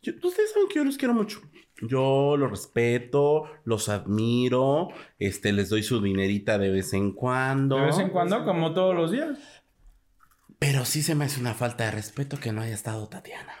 [0.00, 1.40] yo- ustedes saben que yo los quiero mucho.
[1.82, 7.74] Yo los respeto, los admiro, este, les doy su dinerita de vez en cuando.
[7.78, 9.36] De vez en cuando, como todos los días.
[10.60, 13.54] Pero sí se me hace una falta de respeto que no haya estado Tatiana.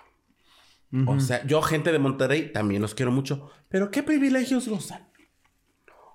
[1.08, 3.50] O sea, yo, gente de Monterrey, también los quiero mucho.
[3.68, 5.08] Pero ¿qué privilegios gozan?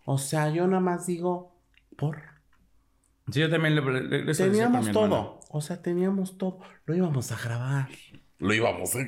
[0.05, 1.53] O sea, yo nada más digo,
[1.97, 2.28] por.
[3.31, 5.03] Sí, yo también le, le- decía Teníamos todo.
[5.05, 5.29] hermana.
[5.49, 6.59] O sea, teníamos todo.
[6.85, 7.89] Lo íbamos a grabar.
[8.39, 8.95] Lo íbamos.
[8.95, 9.07] ¿eh?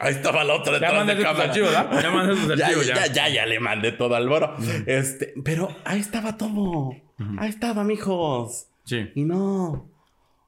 [0.00, 1.44] Ahí estaba la otra Ya mandaste tus cámara.
[1.44, 2.02] archivos, ¿verdad?
[2.02, 3.12] Ya mandaste tus ya, archivos, ya, ya.
[3.12, 4.54] ya, ya le mandé todo al boro.
[4.86, 6.90] Este, pero ahí estaba todo.
[7.38, 8.66] Ahí estaba, mijos.
[8.84, 9.10] Sí.
[9.14, 9.90] Y no.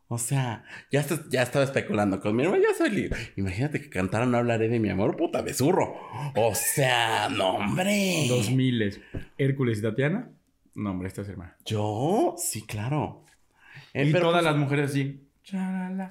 [0.09, 0.63] O sea,
[0.93, 2.63] ya, está- ya estaba especulando con mi hermano.
[2.63, 3.33] Ya soy libre.
[3.37, 5.97] Imagínate que cantaron No hablaré de mi amor, puta de zurro.
[6.37, 8.27] O sea, no, hombre.
[8.29, 9.01] Dos miles.
[9.39, 10.31] Hércules y Tatiana.
[10.77, 11.57] No, hombre, esta es hermana.
[11.65, 13.25] Yo, sí, claro.
[13.95, 15.27] Eh, y pero todas pues, las mujeres así.
[15.43, 16.09] Estado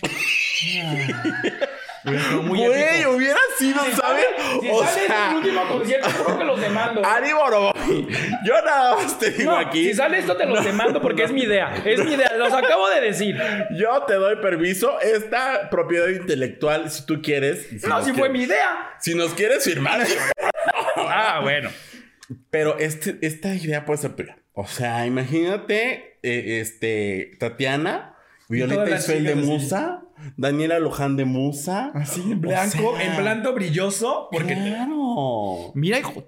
[2.43, 4.25] muy Güey, hubiera sido, ¿sabes?
[4.61, 7.05] Si o sale sea, este último concierto, creo que los demando.
[7.05, 8.07] Ari Boroboy.
[8.45, 9.85] Yo nada más te digo No, aquí.
[9.85, 11.73] si sale esto te los demando porque es mi idea.
[11.85, 13.37] Es mi idea, los acabo de decir.
[13.77, 14.99] Yo te doy permiso.
[14.99, 17.83] Esta propiedad intelectual, si tú quieres.
[17.87, 18.95] No, si fue mi idea.
[18.99, 20.05] Si nos quieres firmar.
[20.97, 21.69] Ah, bueno.
[22.49, 24.37] Pero este, esta idea puede ser tuya.
[24.55, 28.15] O sea, imagínate, eh, este, Tatiana,
[28.49, 29.41] Violeta Isfel de así.
[29.41, 30.01] Musa,
[30.37, 31.91] Daniela Luján de Musa.
[31.93, 34.29] Así en O blanco, sea, en blanco brilloso.
[34.31, 35.71] Porque te- Claro.
[35.75, 36.23] Mira, hijo.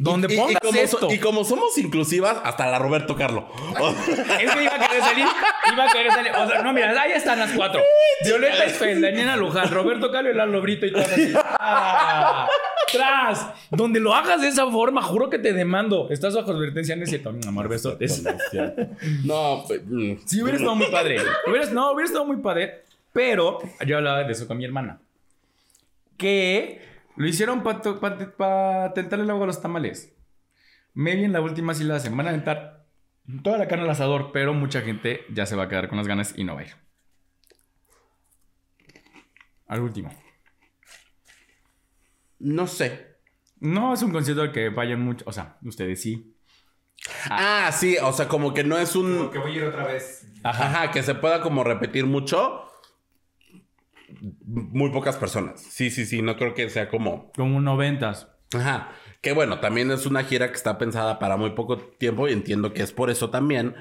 [0.00, 1.08] Donde Y- y- y pongas como esto.
[1.12, 3.48] y como somos inclusivas, hasta la Roberto Carlo.
[4.40, 5.26] Es que iba a querer salir.
[5.72, 6.32] Iba a querer salir.
[6.32, 7.80] O sea, no, mira, ahí están las cuatro.
[8.24, 11.32] Violeta Esfel, Daniela Luján, Roberto Carlos y Lalo Brito y todas así.
[11.36, 12.48] ¡Ah!
[12.96, 13.52] ¡Tras!
[13.70, 16.08] Donde lo hagas de esa forma, juro que te demando.
[16.10, 17.32] Estás bajo advertencia, no es cierto.
[17.32, 18.22] Mi amor, besotes.
[19.24, 20.14] no, pues, mm.
[20.24, 21.18] Sí, hubiera estado muy padre.
[21.46, 22.82] Hubieras, no, hubiera estado muy padre.
[23.12, 25.00] Pero yo hablaba de eso con mi hermana.
[26.16, 26.80] Que
[27.16, 30.12] lo hicieron para tentarle el agua a los tamales.
[30.94, 32.16] Maybe en la última sí la hacen.
[32.16, 32.86] Van a aventar
[33.42, 36.06] toda la carne al asador, pero mucha gente ya se va a quedar con las
[36.06, 36.74] ganas y no va a ir.
[39.66, 40.10] Al último.
[42.38, 43.16] No sé.
[43.60, 45.24] No es un concierto al que vayan mucho.
[45.28, 46.34] O sea, ustedes sí.
[47.30, 49.18] Ah, sí, o sea, como que no es un.
[49.18, 50.26] Porque voy a ir otra vez.
[50.42, 52.62] Ajá, que se pueda como repetir mucho.
[54.44, 55.60] Muy pocas personas.
[55.60, 57.32] Sí, sí, sí, no creo que sea como.
[57.32, 58.28] Como un noventas.
[58.54, 58.92] Ajá.
[59.20, 62.72] Que bueno, también es una gira que está pensada para muy poco tiempo y entiendo
[62.72, 63.74] que es por eso también.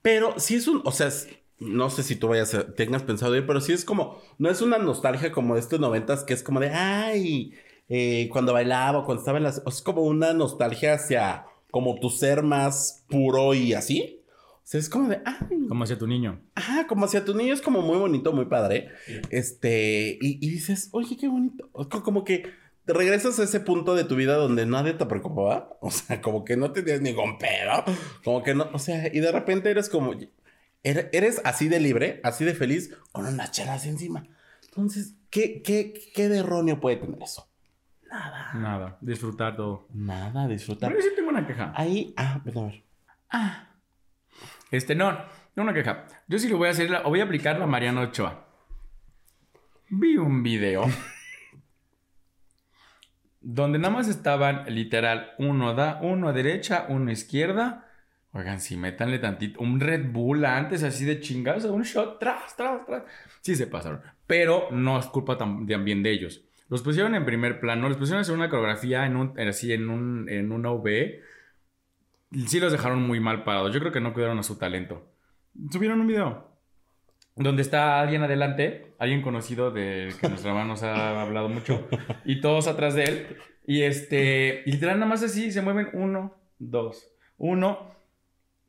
[0.00, 3.36] Pero sí es un, o sea, es- no sé si tú vayas a- tengas pensado
[3.36, 6.42] ir, pero sí es como, no es una nostalgia como de estos noventas que es
[6.42, 7.54] como de, ay,
[7.94, 12.08] eh, cuando bailaba, o cuando estaba en las, es como una nostalgia hacia como tu
[12.08, 14.20] ser más puro y así.
[14.56, 16.40] O sea, es como de, ay, Como hacia tu niño.
[16.54, 18.88] Ajá, como hacia tu niño es como muy bonito, muy padre.
[19.30, 21.68] Este, y, y dices, oye, qué bonito.
[22.04, 22.44] Como que
[22.84, 25.76] te regresas a ese punto de tu vida donde nadie te preocupaba.
[25.80, 27.84] O sea, como que no tenías ningún pedo.
[28.24, 30.12] Como que no, o sea, y de repente eres como,
[30.84, 34.26] ere- eres así de libre, así de feliz, con unas chelas encima.
[34.64, 37.48] Entonces, ¿qué, qué, qué de erróneo puede tener eso?
[38.54, 38.98] Nada.
[39.00, 39.86] Disfrutar todo.
[39.92, 40.90] Nada, disfrutar.
[40.90, 41.72] Pero yo sí tengo una queja.
[41.74, 42.82] Ahí, ah, ven a ver.
[44.70, 45.12] Este, no,
[45.56, 46.04] no una queja.
[46.28, 48.46] Yo sí lo voy a hacer, la- o voy a aplicar la Mariana Ochoa.
[49.88, 50.84] Vi un video
[53.40, 57.88] donde nada más estaban literal uno da, uno a derecha, uno a izquierda.
[58.34, 62.86] Oigan, si métanle tantito, un Red Bull antes así de chingados, un shot, tras, tras,
[62.86, 63.02] tras.
[63.42, 66.42] Sí se pasaron, pero no es culpa tam- también de ellos.
[66.72, 69.90] Los pusieron en primer plano, los pusieron a hacer una coreografía en un, así en
[69.90, 71.20] un, en una V
[72.46, 73.74] sí los dejaron muy mal parados.
[73.74, 75.06] Yo creo que no cuidaron a su talento.
[75.70, 76.48] Subieron un video
[77.36, 81.86] donde está alguien adelante, alguien conocido de que nuestra mamá nos ha hablado mucho,
[82.24, 83.36] y todos atrás de él.
[83.66, 87.06] Y este, literal nada más así se mueven uno, dos,
[87.36, 87.91] uno.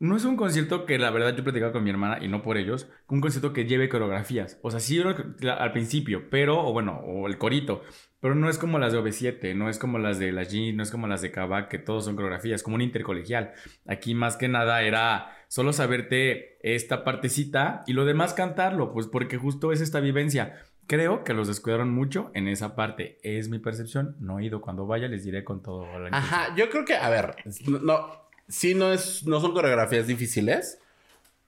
[0.04, 2.58] No es un concierto que la verdad yo platicaba con mi hermana y no por
[2.58, 4.58] ellos, un concierto que lleve coreografías.
[4.60, 7.80] O sea, sí al principio, pero, o bueno, o el corito,
[8.20, 10.82] pero no es como las de OV7, no es como las de la G, no
[10.82, 13.52] es como las de Kavak, que todos son coreografías, como un intercolegial.
[13.86, 19.38] Aquí más que nada era solo saberte esta partecita y lo demás cantarlo, pues porque
[19.38, 20.60] justo es esta vivencia.
[20.86, 23.16] Creo que los descuidaron mucho en esa parte.
[23.22, 24.16] Es mi percepción.
[24.20, 24.60] No he ido.
[24.60, 25.86] Cuando vaya les diré con todo.
[25.98, 26.10] la.
[26.12, 27.36] Ajá, yo creo que, a ver,
[27.66, 30.78] no sí no es, no son coreografías difíciles,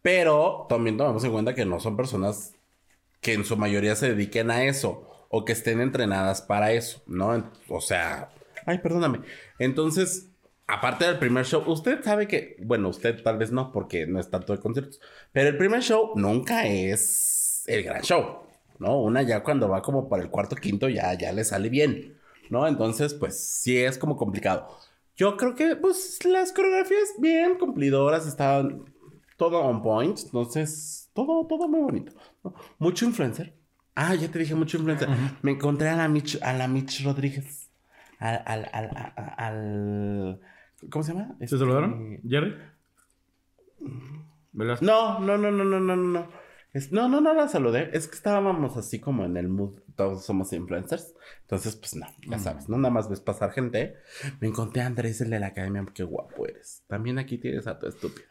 [0.03, 2.55] pero también tomamos en cuenta que no son personas
[3.21, 7.51] que en su mayoría se dediquen a eso o que estén entrenadas para eso, ¿no?
[7.69, 8.31] O sea,
[8.67, 9.21] ay, perdóname.
[9.59, 10.29] Entonces,
[10.67, 14.31] aparte del primer show, usted sabe que, bueno, usted tal vez no, porque no es
[14.31, 15.01] tanto de conciertos,
[15.33, 18.43] pero el primer show nunca es el gran show,
[18.79, 19.01] ¿no?
[19.01, 22.19] Una ya cuando va como para el cuarto, quinto, ya, ya le sale bien,
[22.51, 22.67] ¿no?
[22.67, 24.69] Entonces, pues sí es como complicado.
[25.17, 28.85] Yo creo que, pues, las coreografías bien cumplidoras, estaban
[29.37, 32.13] todo on point, entonces, todo, todo muy bonito.
[32.45, 32.55] ¿no?
[32.79, 33.55] Mucho influencer.
[33.95, 35.09] Ah, ya te dije mucho influencer.
[35.43, 37.71] Me encontré a la Mitch, a la Mitch Rodríguez.
[38.19, 40.41] Al, al, al, al-
[40.91, 41.35] ¿Cómo se llama?
[41.39, 42.21] ¿Se Este- saludaron?
[42.29, 42.55] ¿Jerry?
[44.53, 44.79] ¿Verdad?
[44.81, 46.29] No, no, no, no, no, no, no.
[46.73, 47.91] Es- no, no, no la saludé.
[47.95, 49.81] Es que estábamos así como en el mood.
[49.97, 51.15] Todos somos influencers.
[51.43, 53.97] Entonces, pues no, ya sabes, no nada más ves pasar gente.
[54.41, 55.85] Me encontré a Andrés, el de la academia.
[55.95, 56.83] Qué guapo eres.
[56.87, 58.27] También aquí tienes a tu estúpida.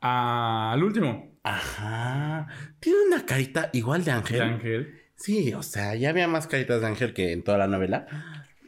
[0.00, 1.38] Al último.
[1.42, 2.48] Ajá.
[2.80, 4.38] Tiene una carita igual de ángel.
[4.38, 5.00] De Ángel.
[5.16, 8.06] Sí, o sea, ya había más caritas de ángel que en toda la novela.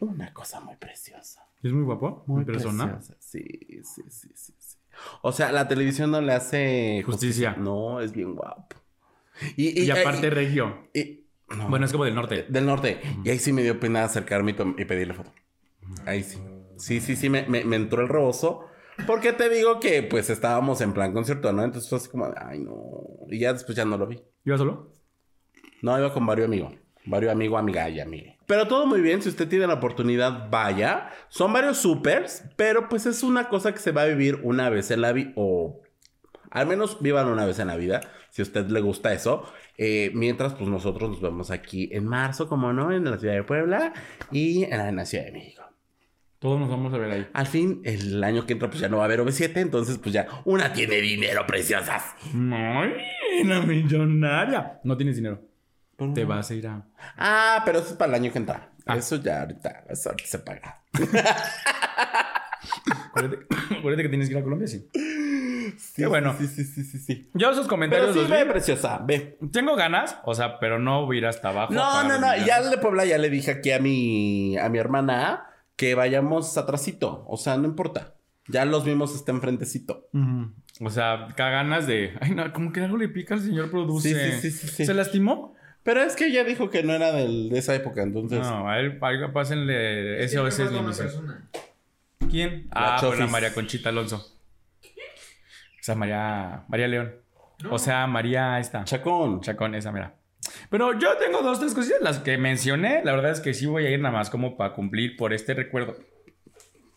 [0.01, 1.45] Una cosa muy preciosa.
[1.63, 2.25] Es muy guapo.
[2.27, 2.85] Muy Muy persona.
[2.95, 3.17] preciosa.
[3.21, 3.43] Sí,
[3.83, 4.77] sí, sí, sí, sí.
[5.23, 7.55] O sea, la televisión no le hace Justicia.
[7.59, 8.77] No, es bien guapo.
[9.57, 10.89] Y, Y, aparte, y- regio.
[10.95, 11.25] y-
[11.57, 11.69] no.
[11.69, 12.47] Bueno, es como del norte.
[12.49, 13.01] del norte.
[13.25, 15.33] Y ahí sí me dio pena acercarme y, y pedirle foto.
[16.07, 16.39] Ahí sí.
[16.77, 18.67] Sí, sí, sí, me, me- me entró el rebozo.
[19.07, 21.63] Porque te digo que pues estábamos en plan concierto, ¿no?
[21.63, 23.05] Entonces fue así como, ay, no.
[23.29, 24.21] Y ya después ya no lo vi.
[24.45, 24.93] ¿Iba solo?
[25.83, 26.75] No, iba con varios amigos.
[27.07, 28.39] Varios amigos, amiga y amigue.
[28.47, 29.23] Pero todo muy bien.
[29.23, 31.11] Si usted tiene la oportunidad, vaya.
[31.29, 34.91] Son varios supers, pero pues es una cosa que se va a vivir una vez
[34.91, 35.33] en la vida.
[35.37, 35.81] O
[36.51, 38.01] al menos vivan una vez en la vida.
[38.31, 39.45] Si a usted le gusta eso.
[39.81, 43.45] Eh, mientras, pues nosotros nos vemos aquí en marzo, como no, en la ciudad de
[43.45, 43.93] Puebla
[44.33, 45.63] y en la, Ciudad de México.
[46.41, 47.27] Todos nos vamos a ver ahí.
[47.33, 49.57] Al fin, el año que entra, pues ya no va a haber OV7.
[49.57, 52.15] Entonces, pues ya una tiene dinero, preciosas.
[52.35, 54.81] ¡Ay, la millonaria!
[54.85, 55.43] No tienes dinero.
[56.15, 56.87] Te vas a ir a...
[57.17, 58.71] Ah, pero eso es para el año que entra.
[58.87, 58.97] Ah.
[58.97, 60.83] Eso ya ahorita, eso ahorita se paga.
[63.09, 63.47] Acuérdate,
[63.79, 64.89] acuérdate que tienes que ir a Colombia, sí.
[65.77, 66.35] Sí, Qué bueno.
[66.39, 67.31] Sí, sí, sí, sí, sí.
[67.35, 68.51] Yo esos Pero comentarios sí, los ve, vi.
[68.51, 69.39] preciosa, ve.
[69.53, 71.73] Tengo ganas, o sea, pero no voy a ir hasta abajo.
[71.73, 72.27] No, no, no.
[72.47, 75.45] Ya de Puebla ya le dije aquí a mi, a mi hermana
[75.77, 77.25] que vayamos atrasito.
[77.29, 78.15] O sea, no importa.
[78.47, 80.09] Ya los vimos está enfrentecito.
[80.81, 82.17] O sea, ca ganas de...
[82.21, 84.09] Ay, no, como que algo le pica al señor produce.
[84.15, 84.87] Sí, sí, sí, sí, sí.
[84.87, 85.55] ¿Se lastimó?
[85.83, 88.41] Pero es que ella dijo que no era del- de esa época, entonces.
[88.41, 90.71] No, a él, a él pásenle SOS es.
[92.31, 92.69] ¿Quién?
[92.75, 93.19] La ah, Chofis.
[93.19, 94.38] bueno, María Conchita Alonso.
[95.81, 97.15] O sea, María, María León.
[97.71, 98.85] O sea, María esta.
[98.85, 99.41] Chacón.
[99.41, 100.15] Chacón, esa mira.
[100.71, 103.03] Pero yo tengo dos, tres cositas, las que mencioné.
[103.05, 105.55] La verdad es que sí voy a ir nada más como para cumplir por este
[105.55, 105.97] recuerdo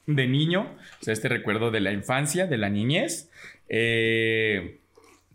[0.05, 0.75] de niño.
[0.99, 3.29] O sea, este recuerdo de la infancia, de la niñez.
[3.69, 4.81] Eh,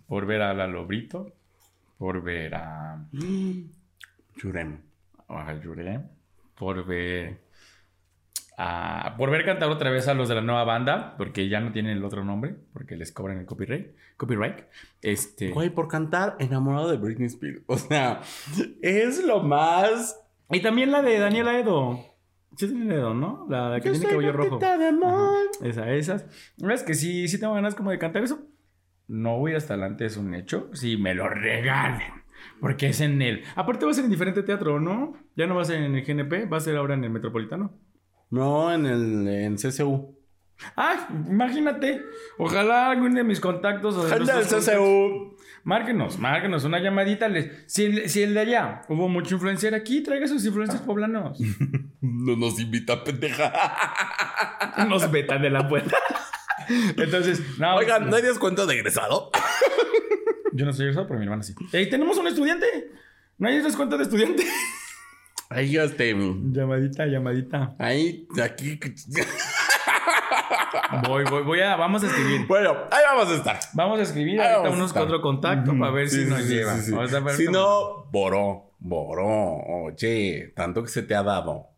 [0.07, 1.33] por ver a Lalo Brito.
[1.99, 3.05] Por ver a...
[4.37, 4.79] Churem.
[5.29, 6.03] a Yurem,
[6.55, 7.46] Por ver...
[8.57, 11.15] a- por ver cantar otra vez a los de la nueva banda.
[11.17, 12.57] Porque ya no tienen el otro nombre.
[12.73, 13.95] Porque les cobran el copyright.
[14.17, 14.61] Copyright.
[15.03, 15.51] Este...
[15.51, 17.63] Güey, por cantar enamorado de Britney Spears.
[17.67, 18.21] O sea,
[18.83, 20.21] es lo más.
[20.51, 21.99] Y también la de Daniela Edo.
[22.57, 23.47] Sí, Daniela Edo, ¿no?
[23.51, 24.59] La, la que Yo tiene cabello rojo.
[24.59, 25.35] de amor.
[25.63, 26.25] Esa, esas.
[26.57, 28.47] La es que sí, sí tengo ganas como de cantar eso.
[29.09, 30.71] No voy hasta adelante, es un hecho.
[30.73, 32.13] Si me lo regalen.
[32.61, 33.43] Porque es en el.
[33.55, 35.15] Aparte va a ser en diferente teatro, ¿no?
[35.37, 37.73] Ya no va a ser en el GNP, va a ser ahora en el Metropolitano.
[38.31, 40.17] No, en el en CCU.
[40.75, 40.99] ¡Ay!
[41.29, 42.03] Imagínate.
[42.39, 45.37] Ojalá algún de mis contactos o de Gente del CCU.
[45.65, 47.29] Márquenos, márquenos una llamadita.
[47.29, 47.65] Les...
[47.67, 51.39] Si, el, si el de allá hubo mucho influencer aquí, traiga sus influencers poblanos.
[52.01, 53.53] No nos invita, pendeja.
[54.89, 55.97] Nos vetan de la puerta.
[56.97, 57.75] Entonces, no.
[57.77, 59.31] Oigan, ¿no hay descuento de egresado?
[60.53, 61.55] Yo no soy egresado, pero mi hermana sí.
[61.73, 62.93] ¡Ey, tenemos un estudiante!
[63.39, 64.45] ¿No hay descuento de estudiante?
[65.49, 66.15] Ahí, este.
[66.53, 67.77] llamadita, llamadita.
[67.79, 68.79] Ahí, aquí.
[71.09, 71.77] Voy, voy, voy a.
[71.77, 72.47] Vamos a escribir.
[72.47, 73.59] Bueno, ahí vamos a estar.
[73.75, 76.77] Vamos a escribir Ahí ahorita unos cuatro contactos para ver si Sí, nos sí, lleva.
[76.77, 76.93] sí, sí.
[76.93, 79.27] Vamos a ver Si cómo- no, boró, boró.
[79.85, 81.69] Oye, tanto que se te ha dado.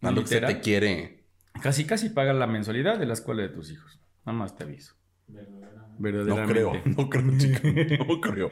[0.00, 1.24] Tanto que se te quiere.
[1.62, 4.00] Casi, casi pagas la mensualidad de la escuela de tus hijos.
[4.24, 4.94] Nada más te aviso.
[5.28, 5.40] No
[5.98, 6.52] Verdaderamente.
[6.52, 7.60] creo, no creo, chica.
[8.06, 8.50] No creo.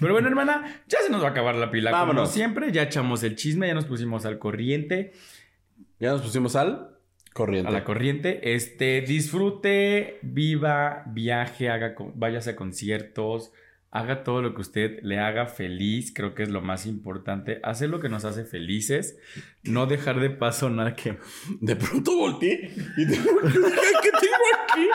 [0.00, 1.90] Pero bueno, hermana, ya se nos va a acabar la pila.
[1.90, 5.12] Como siempre, ya echamos el chisme, ya nos pusimos al corriente.
[6.00, 6.96] Ya nos pusimos al
[7.32, 7.68] corriente.
[7.68, 8.54] A la corriente.
[8.54, 13.52] Este, disfrute, viva, viaje, haga, váyase a conciertos,
[13.96, 16.12] haga todo lo que usted le haga feliz.
[16.14, 17.60] Creo que es lo más importante.
[17.62, 19.18] Hacer lo que nos hace felices.
[19.62, 21.18] No dejar de paso nada que.
[21.60, 24.88] De pronto volteé y te ¿qué tengo aquí?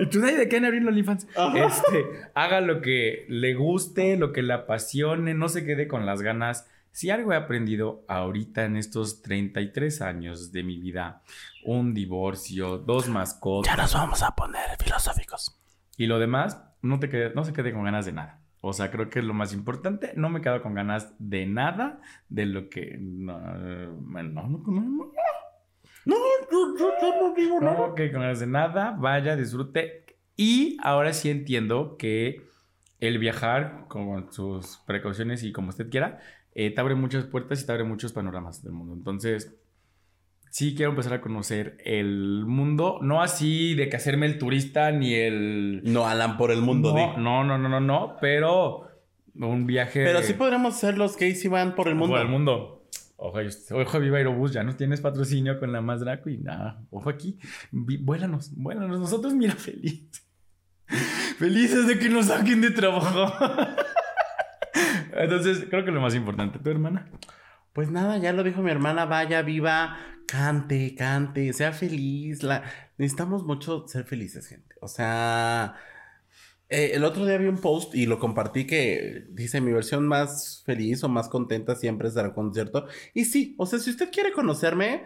[0.00, 1.26] ¿Y tú de qué van a abrir los?
[1.36, 1.66] Ajá.
[1.66, 2.04] Este,
[2.34, 6.66] haga lo que le guste, lo que le apasione, no se quede con las ganas.
[6.90, 11.22] Si algo he aprendido ahorita en estos 33 años de mi vida,
[11.64, 13.76] un divorcio, dos mascotas.
[13.76, 15.56] nos vamos a poner filosóficos.
[15.96, 18.40] Y lo demás, no, te quede- no se quede con ganas de nada.
[18.62, 20.12] O sea, creo que es lo más importante.
[20.16, 22.98] No me quedo con ganas de nada de lo que...
[23.00, 25.12] No, no, no, no, no.
[26.06, 26.16] No,
[26.50, 27.88] yo, yo- yo no digo nada.
[27.88, 30.04] No, que con ganas de nada, vaya, disfrute.
[30.36, 32.42] Y ahora sí entiendo que
[33.00, 36.20] el viajar con sus precauciones y como usted quiera,
[36.54, 38.94] eh, te abre muchas puertas y te abre muchos panoramas del mundo.
[38.94, 39.54] Entonces,
[40.50, 45.14] sí quiero empezar a conocer el mundo, no así de que hacerme el turista ni
[45.14, 45.80] el...
[45.84, 47.22] No, Alan, por el mundo, no, di.
[47.22, 48.88] no, no, no, no, no, pero
[49.34, 50.04] un viaje.
[50.04, 52.14] Pero sí podríamos ser los gays y van por el mundo.
[52.14, 52.84] Por el mundo.
[53.16, 53.38] Ojo,
[53.72, 56.82] ojo Viva Aerobús, ya no tienes patrocinio con la más Draco y nada.
[56.90, 57.38] Ojo aquí.
[57.70, 58.98] Vuélanos, vuélanos.
[58.98, 60.26] Nosotros, mira, felices.
[61.38, 63.32] Felices de que nos saquen de trabajo.
[65.12, 67.08] Entonces, creo que lo más importante, tu hermana.
[67.72, 69.96] Pues nada, ya lo dijo mi hermana, vaya, viva,
[70.30, 72.42] cante, cante, sea feliz.
[72.42, 72.62] La...
[72.98, 74.74] Necesitamos mucho ser felices, gente.
[74.80, 75.74] O sea,
[76.68, 80.62] eh, el otro día vi un post y lo compartí que dice mi versión más
[80.64, 82.86] feliz o más contenta siempre es dar un concierto.
[83.14, 85.04] Y sí, o sea, si usted quiere conocerme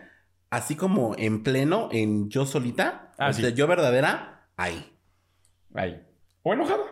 [0.51, 3.43] así como en pleno, en yo solita, Ah, o sí.
[3.43, 4.93] sea, yo verdadera, ahí.
[5.75, 6.03] Ahí.
[6.43, 6.83] O enojada.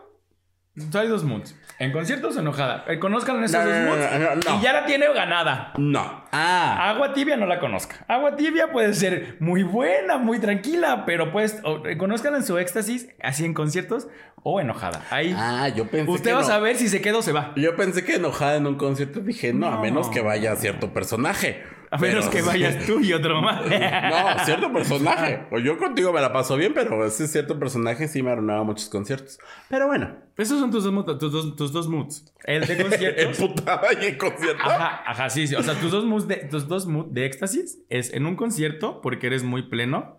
[0.95, 1.55] Hay dos moods.
[1.79, 2.85] En conciertos, enojada.
[2.89, 4.47] Eh, Conozcan esos No, dos no, moods.
[4.47, 4.59] no.
[4.59, 5.73] Y ya la tiene ganada.
[5.77, 6.22] No.
[6.35, 6.89] Ah.
[6.91, 8.05] Agua tibia no la conozca.
[8.09, 13.09] Agua tibia puede ser muy buena, muy tranquila, pero pues o, eh, en su éxtasis,
[13.23, 14.09] así en conciertos,
[14.43, 15.03] o enojada.
[15.11, 17.53] Ahí Ah, yo pensé usted que va a saber si se queda o se va.
[17.57, 19.81] Yo pensé que enojada en un concierto dije, no, a No.
[19.83, 21.63] menos que vaya cierto personaje.
[21.91, 23.61] A menos Pero- que vayas tú y otro más.
[23.67, 25.47] No, cierto personaje.
[25.51, 28.89] O yo contigo me la paso bien, pero ese cierto personaje sí me arruinaba muchos
[28.89, 29.39] conciertos.
[29.69, 32.25] Pero bueno, Esos son tus dos, tus dos, tus dos moods.
[32.45, 33.39] El de conciertos.
[33.39, 34.63] emputada y en concierto.
[34.65, 35.55] Ajá, ajá, sí, sí.
[35.55, 39.01] O sea, tus dos moods de, tus dos moods de éxtasis es en un concierto
[39.01, 40.19] porque eres muy pleno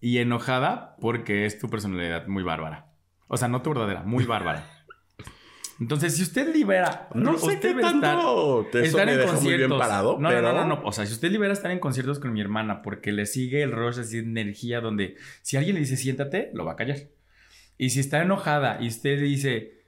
[0.00, 2.86] y enojada porque es tu personalidad muy bárbara.
[3.28, 4.66] O sea, no tu verdadera, muy bárbara.
[5.78, 9.68] Entonces, si usted libera, No sé usted qué estar- tanto estar me en muy conciertos.
[9.68, 10.42] bien parado, no, pero...
[10.52, 13.12] no, no, no, O sea, si usted libera estar en conciertos con mi hermana porque
[13.12, 16.72] le sigue el rush así de energía donde si alguien le dice siéntate, lo va
[16.72, 16.98] a callar.
[17.78, 19.80] Y si está enojada y usted dice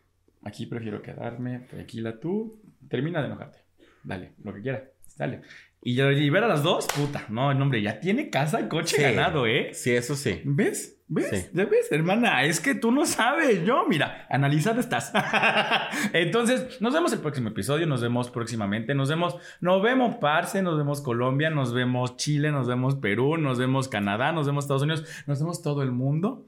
[0.44, 3.58] aquí prefiero quedarme, tranquila tú, termina de enojarte.
[4.02, 4.84] Dale, lo que quiera.
[5.16, 5.42] Dale.
[5.84, 7.24] Y ya libera a las dos, puta.
[7.28, 9.02] No, no, hombre, ya tiene casa y coche Sí.
[9.02, 9.70] ganado, ¿eh?
[9.74, 10.40] Sí, eso sí.
[10.44, 11.00] ¿Ves?
[11.08, 11.28] ¿Ves?
[11.28, 11.50] Sí.
[11.52, 12.44] ¿Ya ves, hermana?
[12.44, 13.64] Es que tú no sabes.
[13.66, 15.12] Yo, mira, analizada estás.
[16.12, 17.86] Entonces, nos vemos el próximo episodio.
[17.88, 18.94] Nos vemos próximamente.
[18.94, 23.58] Nos vemos, nos vemos Parce, nos vemos Colombia, nos vemos Chile, nos vemos Perú, nos
[23.58, 26.46] vemos Canadá, nos vemos Estados Unidos, nos vemos todo el mundo.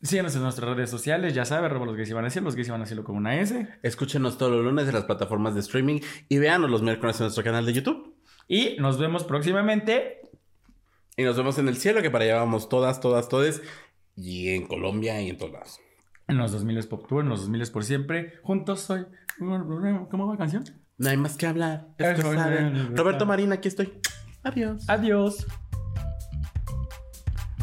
[0.00, 2.68] Síganos en nuestras redes sociales, ya sabe, arroba los gays iban a decir, los gays
[2.68, 3.68] iban a decirlo con una S.
[3.82, 7.42] Escúchenos todos los lunes en las plataformas de streaming y véanos los miércoles en nuestro
[7.42, 8.14] canal de YouTube.
[8.46, 10.20] Y nos vemos próximamente.
[11.16, 13.60] Y nos vemos en el cielo, que para allá vamos todas, todas, todas.
[14.14, 15.80] Y en Colombia y en todos lados.
[16.28, 18.34] En los 2000 Pop Tour, en los 2000 por siempre.
[18.42, 19.04] Juntos soy.
[19.38, 20.64] ¿Cómo va la canción?
[20.96, 21.88] No hay más que hablar.
[21.98, 22.14] Eh,
[22.94, 23.26] Roberto eh.
[23.26, 23.92] Marina, aquí estoy.
[24.44, 24.88] Adiós.
[24.88, 25.46] Adiós.